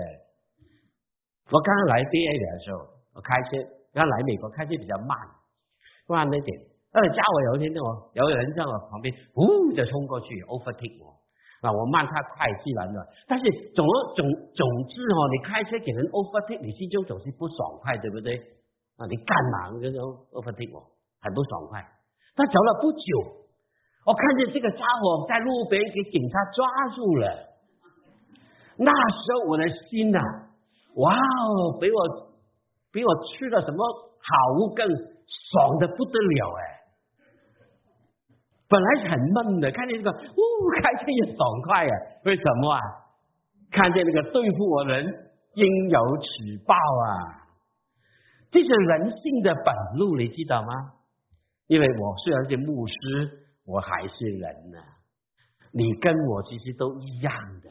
[1.50, 2.82] 我刚刚来 BA 的时候，
[3.14, 3.62] 我开车，
[3.94, 5.14] 刚来美国开车比较慢，
[6.08, 6.50] 慢那点。
[6.92, 11.21] 呃，加我有一天，我有人在我旁边，呜就冲过去 overtake 我。
[11.62, 13.86] 啊，我慢他快自然了，但是总
[14.18, 18.34] 总总之哦，你开车给人 overtake，你心中总是不爽快，对不对？
[18.98, 19.98] 啊，你干嘛那个
[20.34, 20.82] overtake 我，
[21.22, 21.78] 很不爽快。
[22.34, 23.46] 但走了不久，
[24.04, 26.66] 我看见这个家伙在路边给警察抓
[26.98, 27.30] 住了。
[28.76, 30.18] 那时候我的心呐，
[30.98, 32.34] 哇哦，比我
[32.90, 33.78] 比我吃了什么
[34.18, 36.81] 好物更爽的不得了哎。
[38.72, 40.42] 本来是很闷的，看见这个，呜，
[40.80, 41.92] 开车也爽快呀。
[42.24, 42.80] 为什么啊？
[43.70, 45.04] 看见那个对付我人
[45.54, 47.44] 应有此报啊！
[48.50, 50.68] 这是人性的本路，你知道吗？
[51.66, 52.92] 因为我虽然是牧师，
[53.66, 54.78] 我还是人呢。
[55.72, 57.68] 你跟我其实都一样的。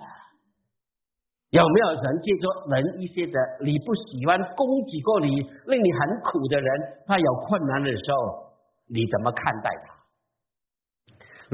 [1.50, 5.30] 有没有人借着人一些的你不喜欢攻击过你，
[5.66, 6.68] 令你很苦的人，
[7.06, 8.54] 他有困难的时候，
[8.88, 9.70] 你怎么看待？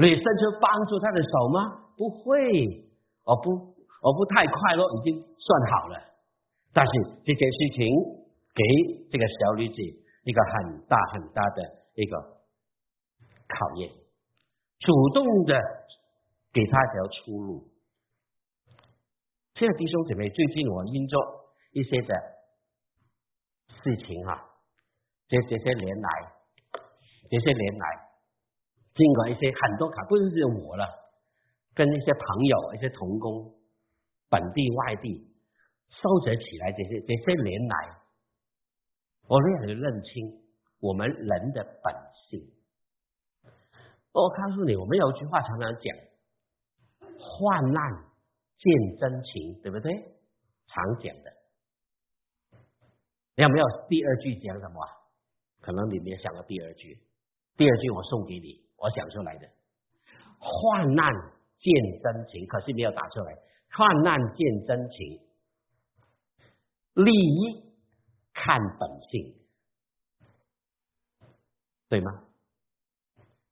[0.00, 1.90] 你伸出帮助他的手吗？
[1.96, 2.38] 不会，
[3.24, 3.50] 我不，
[4.00, 5.98] 我不太快乐，已经算好了。
[6.72, 6.92] 但是
[7.24, 7.84] 这件事情
[8.54, 8.62] 给
[9.10, 9.74] 这个小女子
[10.22, 11.62] 一个很大很大的
[11.94, 12.16] 一个
[13.48, 13.90] 考验，
[14.78, 15.60] 主动的
[16.52, 17.68] 给他一条出路。
[19.54, 21.18] 现在弟兄姐妹，最近我因着
[21.72, 22.14] 一些的
[23.82, 24.44] 事情啊，
[25.26, 26.32] 这这些年来，
[27.28, 28.07] 这些年来。
[28.98, 30.84] 经过一些很多卡，不是只有我了，
[31.74, 33.54] 跟一些朋友、一些同工，
[34.28, 35.32] 本地外地
[35.88, 37.96] 收集起来这些这些年来，
[39.28, 40.42] 我们要认清
[40.80, 41.94] 我们人的本
[42.28, 42.42] 性。
[44.12, 45.96] 我告诉你，我们有一句话常常讲：
[47.18, 47.82] 患难
[48.58, 49.92] 见真情，对不对？
[50.66, 51.32] 常讲的。
[53.36, 54.80] 你有没有第二句讲什么？
[55.60, 56.98] 可能你没有想到第二句。
[57.56, 58.67] 第二句我送给你。
[58.78, 59.48] 我想出来的，
[60.38, 61.12] 患难
[61.58, 63.36] 见真情，可是没有打出来。
[63.72, 65.20] 患难见真情，
[66.94, 67.74] 利益
[68.32, 69.34] 看本性，
[71.88, 72.22] 对吗？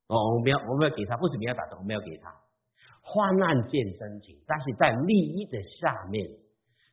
[0.07, 2.33] 我，我没有，我没有给他，不是没有打出，我没有给他。
[3.01, 6.25] 患难见真情，但是在利益的下面，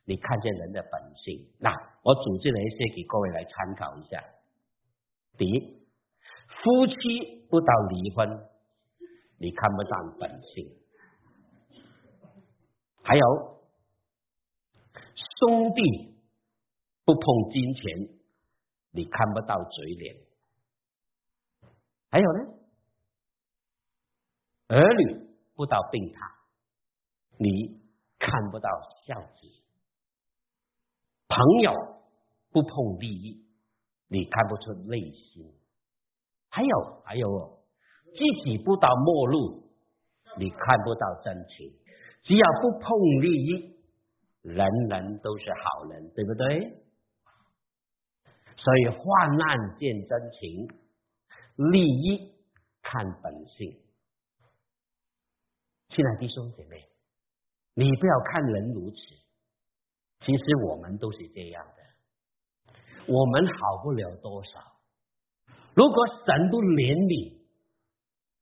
[0.03, 1.47] 你看见人的本性。
[1.59, 1.71] 那
[2.03, 4.21] 我组织了一些给各位来参考一下。
[5.37, 5.84] 第一。
[6.65, 8.27] 夫妻不到离婚，
[9.37, 10.65] 你看不到本性；
[13.03, 13.61] 还有
[15.37, 16.15] 兄弟
[17.03, 18.17] 不碰金钱，
[18.89, 20.15] 你看不到嘴脸；
[22.09, 22.39] 还有呢，
[24.69, 26.17] 儿女不到病榻，
[27.37, 27.79] 你
[28.17, 28.67] 看不到
[29.05, 29.47] 孝子；
[31.27, 31.71] 朋友
[32.49, 33.45] 不碰利益，
[34.07, 35.53] 你看不出内心。
[36.55, 37.59] 还有还有哦，
[38.05, 39.69] 自己不到末路，
[40.39, 41.69] 你看不到真情。
[42.23, 43.77] 只要不碰利益，
[44.41, 46.81] 人人都是好人，对不对？
[48.55, 50.67] 所以患难见真情，
[51.71, 52.33] 利益
[52.81, 53.77] 看本性。
[55.89, 56.87] 亲爱的弟兄姐妹，
[57.73, 58.95] 你不要看人如此，
[60.21, 62.73] 其实我们都是这样的，
[63.07, 64.74] 我们好不了多少。
[65.75, 67.35] 如果神不怜悯，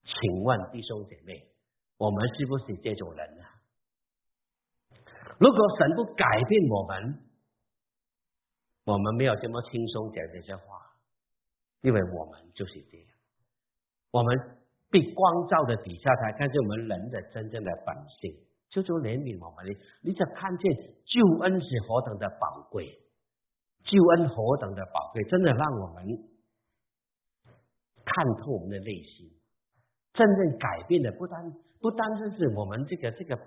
[0.06, 1.50] 请问弟兄姐妹，
[1.98, 3.43] 我们是不是这种人呢？
[5.39, 7.26] 如果神不改变我们，
[8.86, 10.93] 我们没有这么轻松讲这些话，
[11.82, 13.08] 因为我们就是这样，
[14.12, 14.38] 我们
[14.91, 18.30] 被光照的底下才看见我们人的真正的本性，
[18.69, 20.69] 求主怜悯我们，你你才看见
[21.02, 22.86] 救恩是何等的宝贵，
[23.89, 26.06] 救恩何等的宝贵，真的让我们
[28.13, 29.30] 看透我们的内心，
[30.13, 31.41] 真正改变的不单
[31.82, 33.38] 不单单是我们这个这个。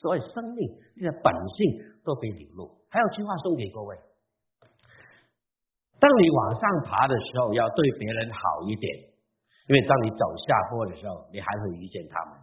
[0.00, 2.70] 所有生命这个本性都被流露。
[2.88, 3.96] 还有句话送给各位：
[5.98, 8.96] 当你往上爬的时候，要对别人好一点，
[9.68, 12.38] 因为当你走下坡的时候，你还会遇见他们。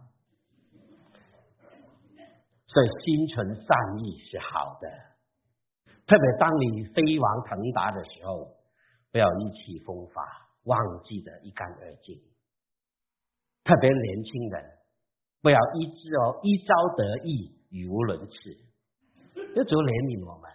[2.66, 4.88] 所以心存善意是好的，
[6.06, 8.54] 特别当你飞黄腾达的时候，
[9.10, 10.22] 不要意气风发，
[10.64, 12.20] 忘记的一干二净。
[13.64, 14.78] 特别年轻人。
[15.42, 18.34] 不要一之哦，一朝得意，语无伦次。
[19.56, 20.48] 要主怜悯我们，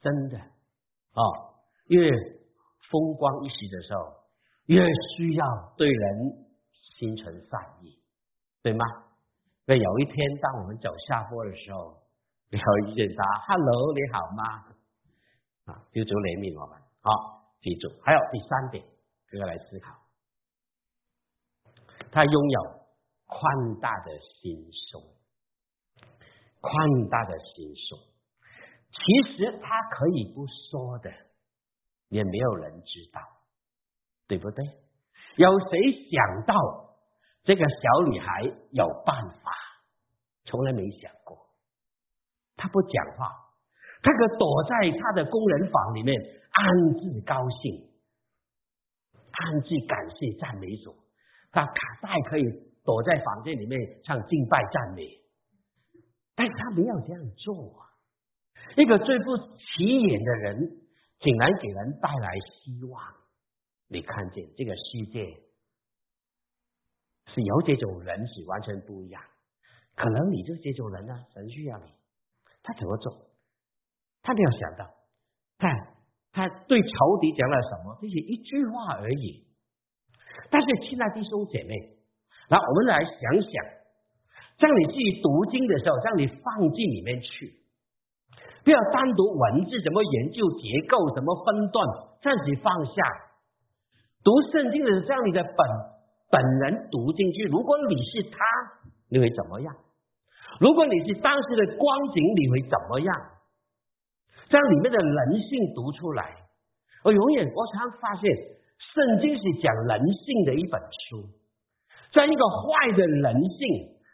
[0.00, 0.38] 真的
[1.12, 1.20] 哦，
[1.88, 2.08] 越
[2.88, 4.24] 风光一时的时候，
[4.72, 4.80] 越
[5.12, 5.44] 需要
[5.76, 6.48] 对人
[6.96, 8.00] 心存善意，
[8.62, 8.86] 对吗？
[9.66, 12.00] 那有一天，当我们走下坡的时候，
[12.48, 14.42] 不要遇见他，Hello，你好吗？
[15.66, 16.80] 啊，就主怜悯我们。
[17.04, 18.82] 好，记住，还有第三点，
[19.32, 19.96] 这个来思考，
[22.12, 22.82] 他拥有。
[23.34, 25.02] 宽大的心胸，
[26.60, 27.98] 宽大的心胸，
[28.92, 31.10] 其实他可以不说的，
[32.10, 33.22] 也没有人知道，
[34.28, 34.66] 对不对？
[35.36, 36.54] 有谁想到
[37.42, 38.42] 这个小女孩
[38.72, 39.50] 有办法？
[40.44, 41.38] 从来没想过。
[42.54, 43.32] 她不讲话，
[44.02, 46.68] 她可躲在她的工人房里面，暗
[47.00, 47.88] 自高兴，
[49.32, 50.94] 暗自感谢赞美主。
[51.50, 52.72] 他卡带可以。
[52.84, 55.06] 躲在房间里面唱敬拜赞美，
[56.34, 57.86] 但是他没有这样做啊！
[58.76, 60.82] 一个最不起眼的人，
[61.20, 63.00] 竟然给人带来希望。
[63.86, 65.24] 你看见这个世界
[67.32, 69.22] 是有这种人是完全不一样，
[69.94, 71.14] 可能你就是这种人呢？
[71.32, 71.92] 神需要你，
[72.64, 73.30] 他怎么做？
[74.22, 74.92] 他没有想到，
[75.58, 75.70] 看
[76.42, 76.88] 他对仇
[77.20, 77.98] 敌讲了什么？
[78.02, 79.46] 这是一句话而已。
[80.50, 81.74] 但是亲爱的弟兄姐妹。
[82.50, 83.64] 那我们来想想，
[84.58, 87.54] 让你自己读经的时候，让你放进里面去，
[88.64, 91.86] 不要单独文字怎么研究结构，怎么分段，
[92.20, 92.92] 暂时放下。
[94.24, 95.56] 读圣经的时候，让你的本
[96.28, 97.44] 本人读进去。
[97.44, 98.36] 如果你是他，
[99.08, 99.74] 你会怎么样？
[100.60, 103.14] 如果你是当时的光景，你会怎么样？
[104.52, 106.36] 将里面的人性读出来。
[107.02, 108.28] 我永远我常发现，
[108.76, 111.24] 圣经是讲人性的一本书。
[112.12, 113.60] 将一个坏的人性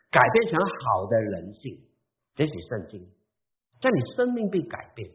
[0.09, 1.77] 改变成好的人性，
[2.37, 3.05] 这是圣经。
[3.81, 5.11] 在你生命被改变，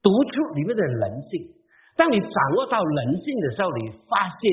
[0.00, 1.54] 读出里面的人性。
[1.96, 4.50] 当你掌握到人性的时候，你发现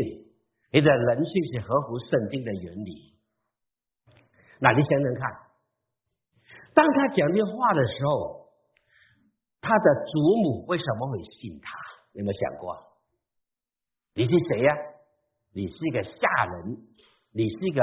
[0.73, 3.13] 你的人性是合乎圣经的原理。
[4.59, 5.21] 那你想想看，
[6.73, 8.38] 当他讲这话的时候，
[9.61, 11.77] 他的祖母为什么会信他？
[12.13, 12.75] 有没有想过？
[14.15, 14.73] 你是谁呀？
[15.53, 16.77] 你是一个下人，
[17.33, 17.81] 你是一个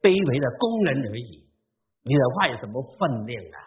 [0.00, 1.46] 卑微的工人而已。
[2.02, 3.58] 你的话有什么分量啊？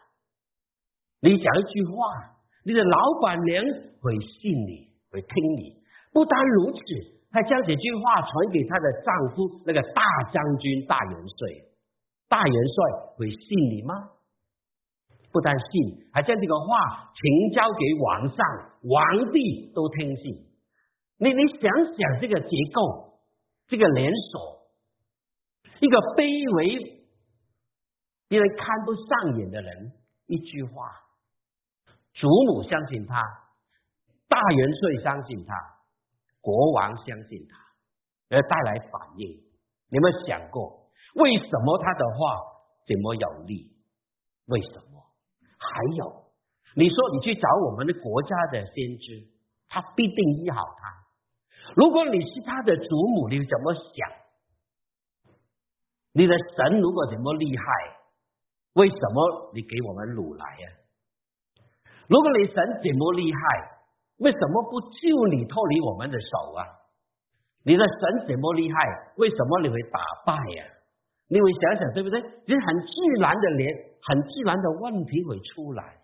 [1.22, 3.64] 你讲一句话，你的老板娘
[4.00, 5.84] 会信你，会听你。
[6.12, 6.80] 不单如此，
[7.32, 11.70] 还将这句话传给她的丈夫那个大将军大元帅。
[12.28, 12.76] 大元帅
[13.18, 13.94] 会信你吗？
[15.32, 18.46] 不但信，还将这个话呈交给皇上，
[18.82, 20.48] 皇帝都听信。
[21.18, 23.08] 你你想想这个结构。
[23.72, 24.66] 这个连锁，
[25.80, 27.06] 一个卑微、
[28.28, 29.92] 别人看不上眼的人，
[30.26, 30.90] 一句话，
[32.16, 33.22] 祖母相信他，
[34.28, 35.54] 大元帅相信他，
[36.42, 39.30] 国王相信他，而带来反应。
[39.92, 42.42] 你有没有想过，为什么他的话
[42.88, 43.70] 这么有力？
[44.48, 44.89] 为什么？
[45.60, 46.32] 还有，
[46.76, 49.28] 你说你去找我们的国家的先知，
[49.68, 51.74] 他必定医好他。
[51.76, 54.10] 如果你是他的祖母，你怎么想？
[56.14, 57.64] 你的神如果这么厉害，
[58.74, 60.72] 为什么你给我们掳来呀？
[62.08, 63.40] 如果你神这么厉害，
[64.18, 66.66] 为什么不救你脱离我们的手啊？
[67.64, 70.66] 你的神这么厉害，为什么你会打败呀？
[71.28, 72.20] 你会想想对不对？
[72.22, 75.98] 这很自然的连很自然的问题会出来。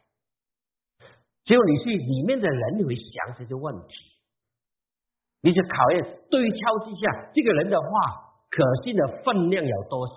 [1.46, 3.94] 只有你是里面的人，你会想这些问题。
[5.42, 7.88] 你就考验对敲之下，这个人的话
[8.50, 10.14] 可信的分量有多少？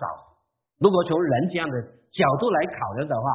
[0.79, 3.27] 如果从人这样的角度来考虑的话，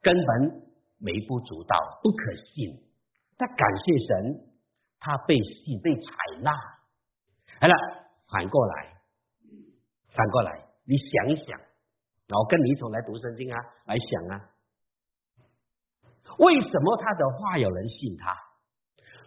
[0.00, 0.62] 根本
[1.00, 2.86] 微不足道，不可信。
[3.36, 4.46] 但感谢神，
[5.00, 6.10] 他被信被采
[6.42, 6.52] 纳。
[7.60, 7.74] 好了，
[8.30, 8.94] 反过来，
[10.14, 11.58] 反过来，你想一想，
[12.30, 14.54] 然后跟你一同来读圣经啊，来想啊，
[16.38, 18.36] 为什么他的话有人信他？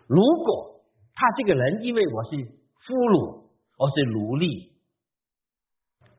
[0.07, 2.29] 如果他这个人因为我是
[2.87, 3.43] 俘虏，
[3.77, 4.71] 我是奴隶，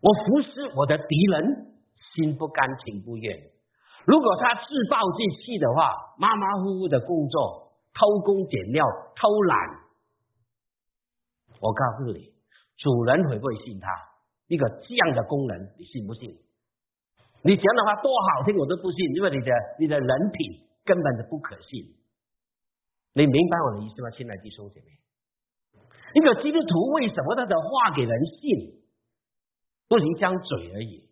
[0.02, 1.74] 我服侍我的敌人，
[2.14, 3.34] 心不甘情不愿。
[4.04, 4.60] 如果他自
[4.90, 8.84] 暴自弃的话，马马虎虎的工作，偷工减料，
[9.16, 9.58] 偷懒，
[11.62, 12.34] 我告诉你，
[12.76, 13.88] 主人会不会信他？
[14.48, 16.43] 一个这样的工人，你信不信？
[17.44, 21.94] 你讲的话多好听，我都不信，因为你的你的人品根本就不可信。
[23.12, 24.88] 你明白我的意思吗，亲爱的弟兄姐妹？
[26.14, 28.80] 一个基督徒为什么他的话给人信？
[29.86, 31.04] 不是一张嘴而已，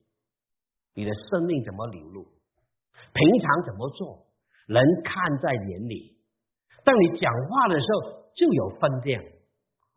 [0.95, 2.25] 你的生命怎么流露？
[2.25, 4.27] 平常怎么做？
[4.67, 6.17] 人看在眼里。
[6.83, 9.23] 当你讲话的时候就有分量。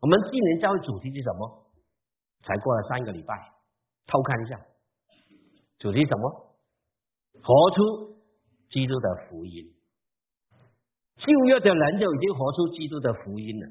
[0.00, 1.66] 我们今年教会主题是什么？
[2.42, 3.34] 才过了三个礼拜，
[4.06, 4.60] 偷看一下，
[5.78, 6.56] 主题什么？
[7.42, 8.16] 活出
[8.70, 9.72] 基督的福音。
[11.16, 13.66] 旧约的人就已经活出基督的福音了，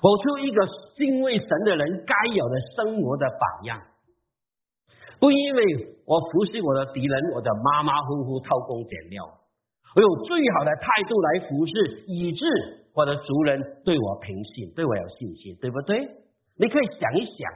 [0.00, 0.66] 活出一个
[0.96, 3.82] 敬畏神的人该有的生活的榜样。
[5.18, 5.62] 不因为
[6.06, 9.24] 我服侍我的敌人，我的马马虎虎偷工减料，
[9.94, 12.46] 我有最好的态度来服侍，以致
[12.94, 16.00] 我的族人对我平信，对我有信心，对不对？
[16.56, 17.52] 你可以想一想，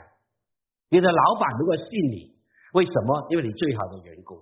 [0.91, 2.34] 你的老板如果信你，
[2.75, 3.27] 为什么？
[3.31, 4.35] 因为你最好的缘故。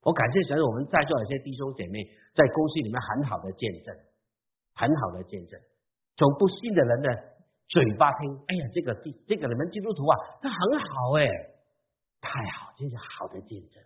[0.00, 2.00] 我感谢神，我们在座有些弟兄姐妹
[2.34, 3.94] 在公司里面很好的见证，
[4.72, 5.60] 很好的见证。
[6.16, 7.08] 从不信的人的
[7.68, 11.28] 嘴巴听，哎呀，这个这这个你们基督徒啊，他很好哎，
[12.20, 13.82] 太好，这是好的见证。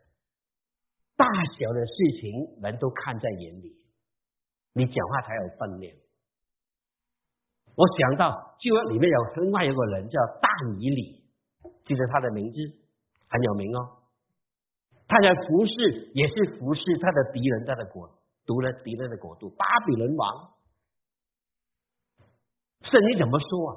[1.17, 3.75] 大小的事情人都看在眼里，
[4.73, 5.93] 你讲话才有分量。
[7.75, 10.49] 我想到就里面有另外有个人叫大
[10.79, 11.25] 以里，
[11.85, 12.57] 记得他的名字
[13.29, 14.05] 很有名哦。
[15.07, 18.09] 他在服侍，也是服侍他的敌人，他的国，
[18.47, 20.51] 读了敌人的国度，巴比伦王。
[22.83, 23.73] 圣经怎么说啊？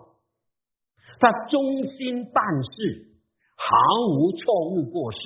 [1.19, 1.61] 他忠
[1.97, 3.19] 心办事，
[3.55, 3.75] 毫
[4.15, 5.19] 无错误过失，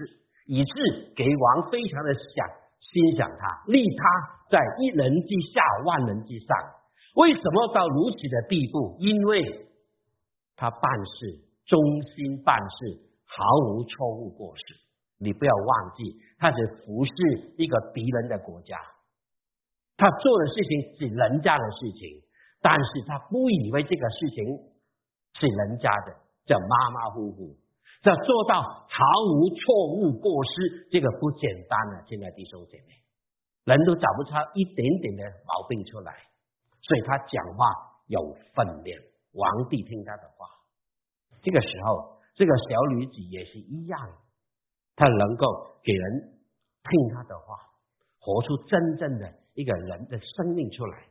[0.47, 2.47] 以致给王非常的想
[2.79, 4.03] 欣赏他，立他
[4.49, 6.57] 在一人之下，万人之上。
[7.15, 8.97] 为什么到如此的地步？
[8.99, 9.67] 因为
[10.55, 14.75] 他办事忠心办事，毫无错误过失。
[15.17, 17.11] 你不要忘记，他是服侍
[17.57, 18.75] 一个敌人的国家，
[19.95, 22.25] 他做的事情是人家的事情，
[22.59, 24.43] 但是他不以为这个事情
[25.37, 27.55] 是人家的，叫马马虎虎，
[28.01, 28.97] 要做到毫
[29.29, 32.03] 无错误过失，这个不简单啊！
[32.09, 32.97] 现在弟兄姐妹，
[33.65, 36.17] 人都找不出一点点的毛病出来，
[36.81, 37.65] 所以他讲话
[38.07, 38.19] 有
[38.55, 38.99] 分量，
[39.31, 40.49] 皇帝听他的话。
[41.43, 43.99] 这个时候，这个小女子也是一样。
[44.95, 45.45] 她能够
[45.83, 46.41] 给人
[46.81, 47.55] 听他的话，
[48.17, 51.05] 活出真正的一个人的生命出来。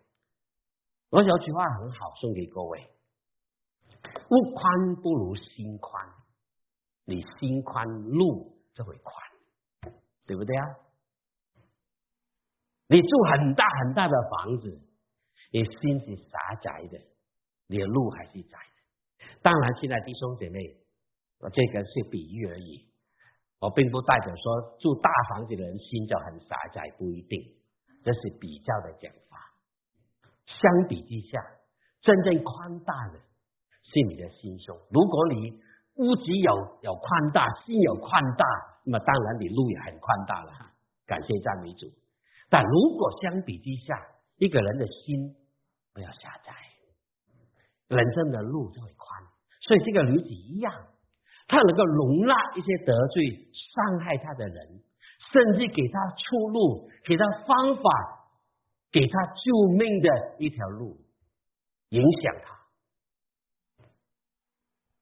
[1.11, 2.81] 我有句话很好，送给各位：
[4.29, 6.05] 物宽不如心宽，
[7.05, 9.95] 你心宽路就会宽，
[10.27, 10.67] 对不对啊？
[12.89, 14.83] 你住很大很大的房子，
[15.53, 16.99] 你心是狭窄的，
[17.69, 19.37] 你的路还是窄的。
[19.43, 20.59] 当然，现在弟兄姐妹，
[21.41, 22.87] 我这个是比喻而已。
[23.61, 27.39] 我并不代表说住大房子的人心就很狭窄，不一定，
[28.03, 29.37] 这是比较的讲法。
[30.47, 31.43] 相比之下，
[32.01, 34.77] 真正宽大的是你的心胸。
[34.91, 35.61] 如果你
[35.97, 38.45] 屋子有有宽大，心有宽大，
[38.85, 40.53] 那么当然你路也很宽大了。
[41.07, 41.87] 感谢赞美主。
[42.49, 43.95] 但如果相比之下，
[44.39, 45.37] 一个人的心
[45.93, 46.53] 不要狭窄，
[47.89, 49.23] 人生的路就会宽。
[49.61, 50.73] 所以这个女子一样，
[51.51, 53.51] 他能够容纳一些得罪。
[53.71, 54.83] 伤害他的人，
[55.31, 57.83] 甚至给他出路，给他方法，
[58.91, 60.09] 给他救命的
[60.41, 60.97] 一条路，
[61.91, 63.87] 影响他，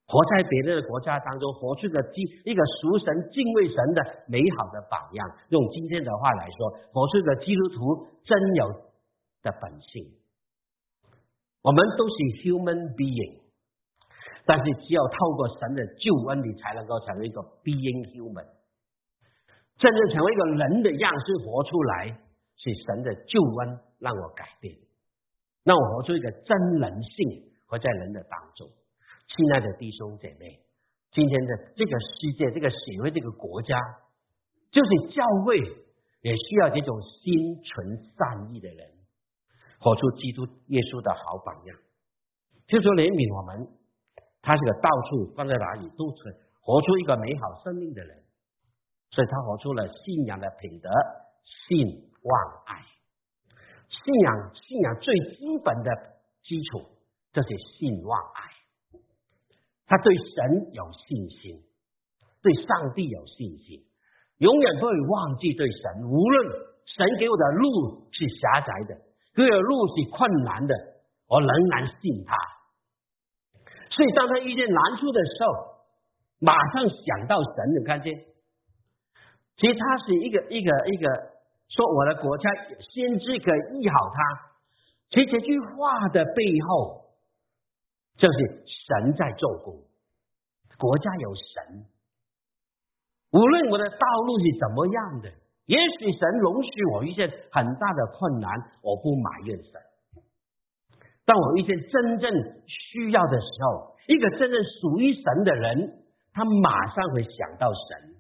[0.07, 5.27] 活在别的国家当中，活出个基一个属神、敬畏神的美好的榜样。
[5.49, 8.69] 用今天的话来说，活出个基督徒真有
[9.41, 10.13] 的本性。
[11.63, 13.41] 我们都是 human being，
[14.49, 18.49] 但是只有透过神的救恩，你才能够成为一个 being human。
[19.77, 22.09] 真正成为一个人的样式活出来，
[22.57, 24.75] 是神的救恩让我改变，
[25.65, 26.49] 让我活出一个真
[26.81, 28.67] 人性活在人的当中。
[29.29, 30.65] 亲爱的弟兄姐妹，
[31.13, 33.77] 今天的这个世界、这个社会、这个国家，
[34.73, 35.61] 就是教会
[36.23, 38.89] 也需要这种心存善意的人，
[39.79, 41.77] 活出基督耶稣的好榜样。
[42.67, 43.78] 就说怜悯我们，
[44.41, 48.23] 他是个到处放在哪里都存活出一个美好生命的人，
[49.11, 50.89] 所以他活出了信仰的品德：
[51.45, 51.87] 信
[52.23, 52.83] 望爱。
[53.89, 55.91] 信仰，信仰最基本的
[56.43, 56.81] 基础
[57.33, 59.01] 就是信望爱。
[59.87, 61.63] 他对神有信心，
[62.43, 63.85] 对上帝有信心，
[64.39, 66.05] 永远不会忘记对神。
[66.05, 66.47] 无论
[66.85, 68.95] 神给我的路是狭窄的，
[69.35, 70.75] 给我路是困难的，
[71.27, 72.37] 我仍然信他。
[73.99, 75.83] 所以，当他遇见难处的时候，
[76.39, 77.75] 马上想到神。
[77.75, 78.15] 你看见？
[79.57, 81.09] 其实他是一个一个一个。
[81.69, 82.49] 说我的国家
[82.81, 84.19] 先知可医好他，
[85.11, 87.05] 其实这句话的背后
[88.17, 89.75] 就是神在做工，
[90.79, 91.85] 国家有神。
[93.33, 95.29] 无论我的道路是怎么样的，
[95.67, 99.73] 也许神容许我遇见很大的困难，我不埋怨神。
[101.29, 102.33] 当我遇见真正
[102.65, 106.01] 需要的时候，一个真正属于神的人，
[106.33, 108.17] 他马上会想到神，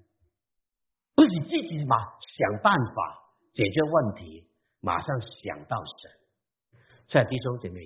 [1.17, 3.25] 不是自己嘛想办法。
[3.55, 4.45] 解决问题，
[4.83, 6.77] 马上想到神。
[7.11, 7.81] 在弟兄姐妹，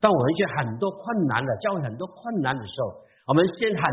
[0.00, 3.84] 当我们遇见很多困难的，教会很多困难的时候，我们先很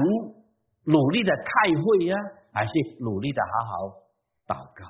[0.85, 2.17] 努力的开会呀，
[2.51, 3.73] 还是努力的好好
[4.47, 4.89] 祷告？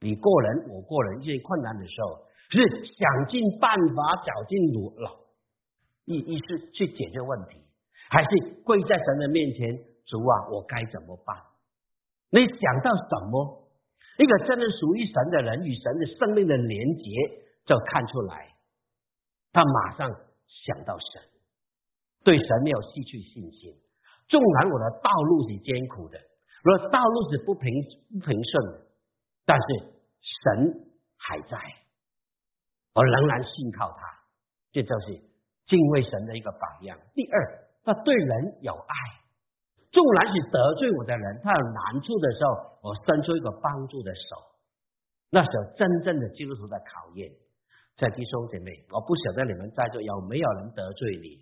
[0.00, 5.06] 你个人，我个人遇见困难的时候，是想尽办法，绞尽努力，
[6.06, 7.60] 意意思去解决问题，
[8.08, 8.28] 还是
[8.64, 9.76] 跪在神的面前，
[10.06, 11.36] 主啊，我该怎么办？
[12.30, 13.68] 你想到什么？
[14.18, 17.04] 一个真正属于神的人，与神的生命的连结，
[17.66, 18.54] 就看出来，
[19.52, 21.22] 他马上想到神，
[22.24, 23.74] 对神没有失去信心。
[24.28, 26.18] 纵然我的道路是艰苦的，
[26.64, 27.72] 我的道路是不平
[28.12, 28.86] 不平顺的，
[29.46, 29.66] 但是
[30.42, 31.58] 神还在，
[32.98, 34.02] 我仍然信靠他。
[34.72, 35.14] 这就是
[35.70, 36.98] 敬畏神的一个榜样。
[37.14, 38.94] 第二，他对人有爱。
[39.92, 42.50] 纵然是得罪我的人，他有难处的时候，
[42.82, 44.36] 我伸出一个帮助的手，
[45.30, 47.30] 那时候真正的基督徒的考验。
[47.96, 51.40] 在弟兄姐妹，我不晓得你们在座有没有人得罪你，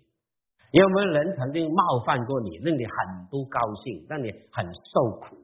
[0.77, 5.35] 有没有人曾经冒犯过你，令你很不高兴，让你很受苦。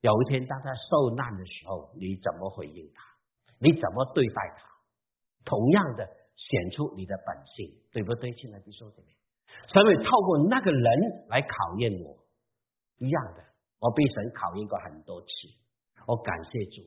[0.00, 3.02] 有一天当他受难的时候，你怎么回应他？
[3.58, 4.65] 你怎么对待他？
[5.46, 6.04] 同样的，
[6.36, 9.08] 显出你的本性，对不对，亲爱的弟兄姐妹？
[9.72, 10.86] 神会透过那个人
[11.28, 12.18] 来考验我，
[12.98, 13.44] 一样的，
[13.78, 15.28] 我被神考验过很多次。
[16.06, 16.82] 我感谢主，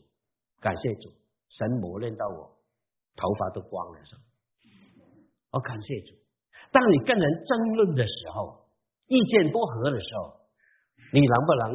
[0.62, 1.10] 感谢主，
[1.50, 2.56] 神磨练到我，
[3.16, 4.16] 头发都光了，是
[5.52, 6.16] 我感谢主。
[6.72, 8.70] 当你跟人争论的时候，
[9.08, 10.40] 意见不合的时候，
[11.12, 11.72] 你能不能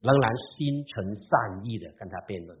[0.00, 2.58] 仍然心存善意的跟他辩论？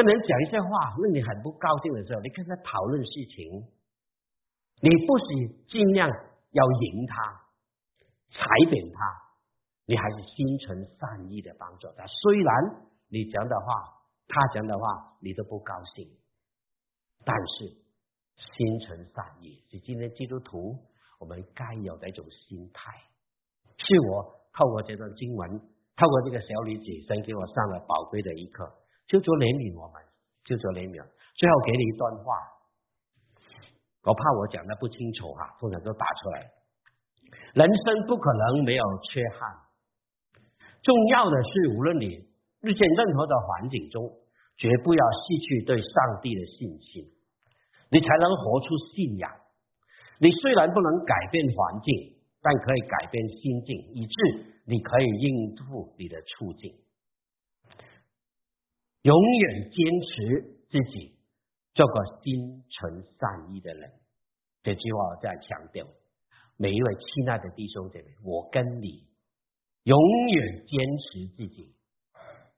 [0.00, 3.68] 跟人讲一些话，让你很不高兴的时候，你跟他讨论事情。
[4.80, 5.24] 你不是
[5.68, 7.20] 尽量要赢他、
[8.32, 8.98] 踩扁他，
[9.84, 12.06] 你还是心存善意的帮助他。
[12.06, 13.66] 虽然你讲的话、
[14.26, 16.08] 他讲的话你都不高兴，
[17.26, 17.68] 但是
[18.56, 20.78] 心存善意是今天基督徒
[21.18, 22.90] 我们该有的一种心态。
[23.76, 24.24] 是我
[24.54, 28.64] 透过这段经文，透过这个小女子，神给我上了宝贵的一课，
[29.10, 29.98] 就做怜悯我们，
[30.46, 31.02] 就做怜悯。
[31.34, 32.30] 最后给你一段话。
[34.06, 36.46] 我怕我讲的不清楚哈，通常都打出来。
[37.58, 39.50] 人生不可能没有缺憾，
[40.86, 42.06] 重要的是，无论你
[42.62, 44.06] 遇见任何的环境中，
[44.56, 47.02] 绝不要失去对上帝的信心，
[47.90, 49.26] 你才能活出信仰。
[50.22, 54.16] 你虽然不能改变环境，但可以改变心境，以致
[54.64, 56.72] 你可以应付你的处境。
[59.02, 61.18] 永远坚持自己。
[61.72, 63.92] 做个心存善意的人，
[64.60, 65.86] 这句话我再强调。
[66.56, 69.06] 每一位亲爱的弟兄姐妹，我跟你
[69.84, 69.96] 永
[70.28, 71.72] 远坚持自己，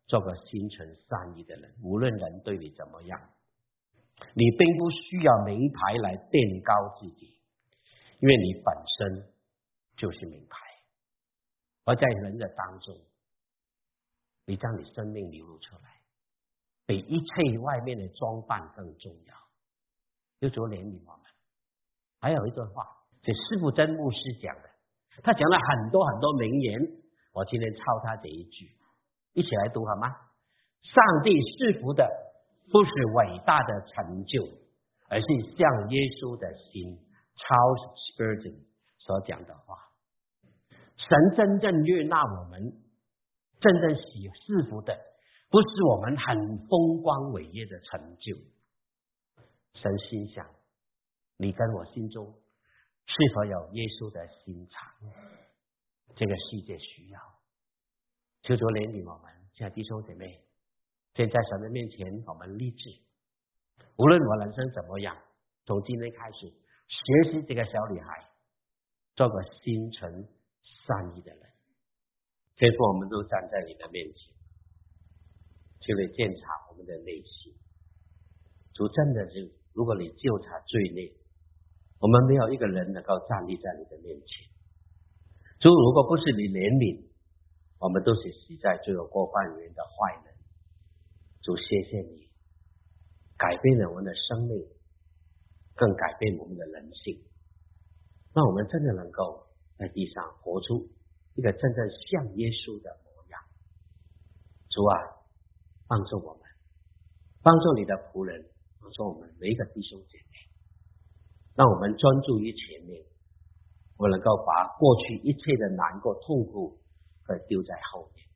[0.07, 1.75] 做个心存善意的人。
[1.85, 3.21] 无论人对你怎么样，
[4.35, 7.37] 你并不需要名牌来垫高自己，
[8.19, 9.33] 因为你本身
[9.99, 10.57] 就是名牌。
[11.85, 12.97] 而在人的当中，
[14.47, 15.92] 你将你生命流露出来。
[16.93, 19.35] 比一切外面的装扮更重要。
[20.41, 21.23] 就主怜悯我们。
[22.21, 22.85] 还有一段话，
[23.25, 24.69] 是师傅真牧师讲的，
[25.23, 26.81] 他讲了很多很多名言，
[27.33, 28.69] 我今天抄他这一句，
[29.33, 30.09] 一起来读好吗？
[30.83, 32.07] 上帝赐福的
[32.71, 34.45] 不是伟大的成就，
[35.09, 35.27] 而是
[35.57, 36.99] 像耶稣的心
[37.39, 38.67] Charles Spurgeon
[38.99, 39.79] 所讲的话：
[40.97, 42.61] 神真正悦纳我们，
[43.61, 44.99] 真正喜赐福的，
[45.53, 48.35] 不是我们很风光伟业的成就。
[49.75, 50.49] 神心想，
[51.37, 52.25] 你跟我心中
[53.05, 55.13] 是否有耶稣的心肠？
[56.17, 57.21] 这个世界需要。
[58.41, 60.41] 求主怜悯我们，亲爱的弟兄姐妹，
[61.13, 62.89] 现在神的面前，我们立志，
[63.97, 65.15] 无论我人生怎么样，
[65.67, 66.49] 从今天开始
[66.89, 68.25] 学习这个小女孩，
[69.17, 70.11] 做个心存
[70.89, 71.43] 善意的人。
[72.57, 74.33] 天父，我们都站在你的面前，
[75.83, 77.55] 就得检查我们的内心。
[78.73, 81.13] 主真的是，如果你纠察罪孽，
[81.99, 84.49] 我们没有一个人能够站立在你的面前。
[85.61, 87.13] 主，如果不是你怜悯。
[87.83, 90.33] 我们都是死在罪恶过犯里的坏人，
[91.43, 92.31] 主谢谢你，
[93.37, 94.63] 改变了我们的生命，
[95.75, 97.19] 更改变我们的人性，
[98.33, 100.95] 让我们真的能够在地上活出
[101.35, 103.41] 一个真正像耶稣的模样。
[104.71, 105.22] 主啊，
[105.87, 106.43] 帮助我们，
[107.43, 108.45] 帮助你的仆人，
[108.81, 110.35] 帮助我们每一个弟兄姐妹，
[111.55, 113.05] 让我们专注于前面，
[113.97, 116.79] 我能够把过去一切的难过、痛苦。
[117.25, 118.27] 会丢在后面，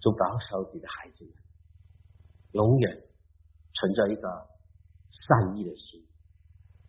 [0.00, 1.34] 主保守你的孩子们，
[2.52, 3.04] 永远
[3.74, 4.48] 存着一个
[5.28, 6.08] 善意的心，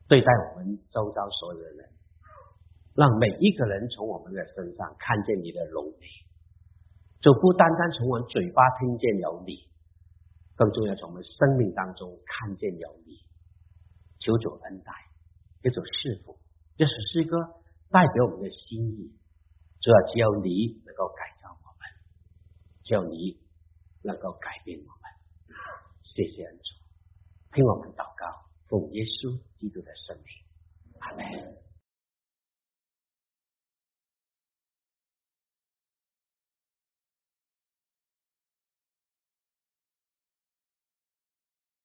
[0.07, 1.89] 对待我们周遭所有的人，
[2.95, 6.07] 让每一个人从我们的身上看见你的荣美，
[7.19, 9.66] 就不单单从我嘴巴听见有你，
[10.57, 13.21] 更重要从我们生命当中看见有你，
[14.19, 14.91] 求主恩待，
[15.61, 16.39] 求主赐福，
[16.75, 17.37] 这是诗歌
[17.89, 19.13] 代表我们的心意。
[19.79, 21.87] 主要只有你能够改造我们，
[22.83, 23.39] 只有你
[24.01, 25.57] 能够改变我们。
[26.03, 26.73] 谢谢恩主，
[27.53, 30.25] 听我们祷告，奉耶稣基督的圣名，
[30.99, 31.66] 阿门。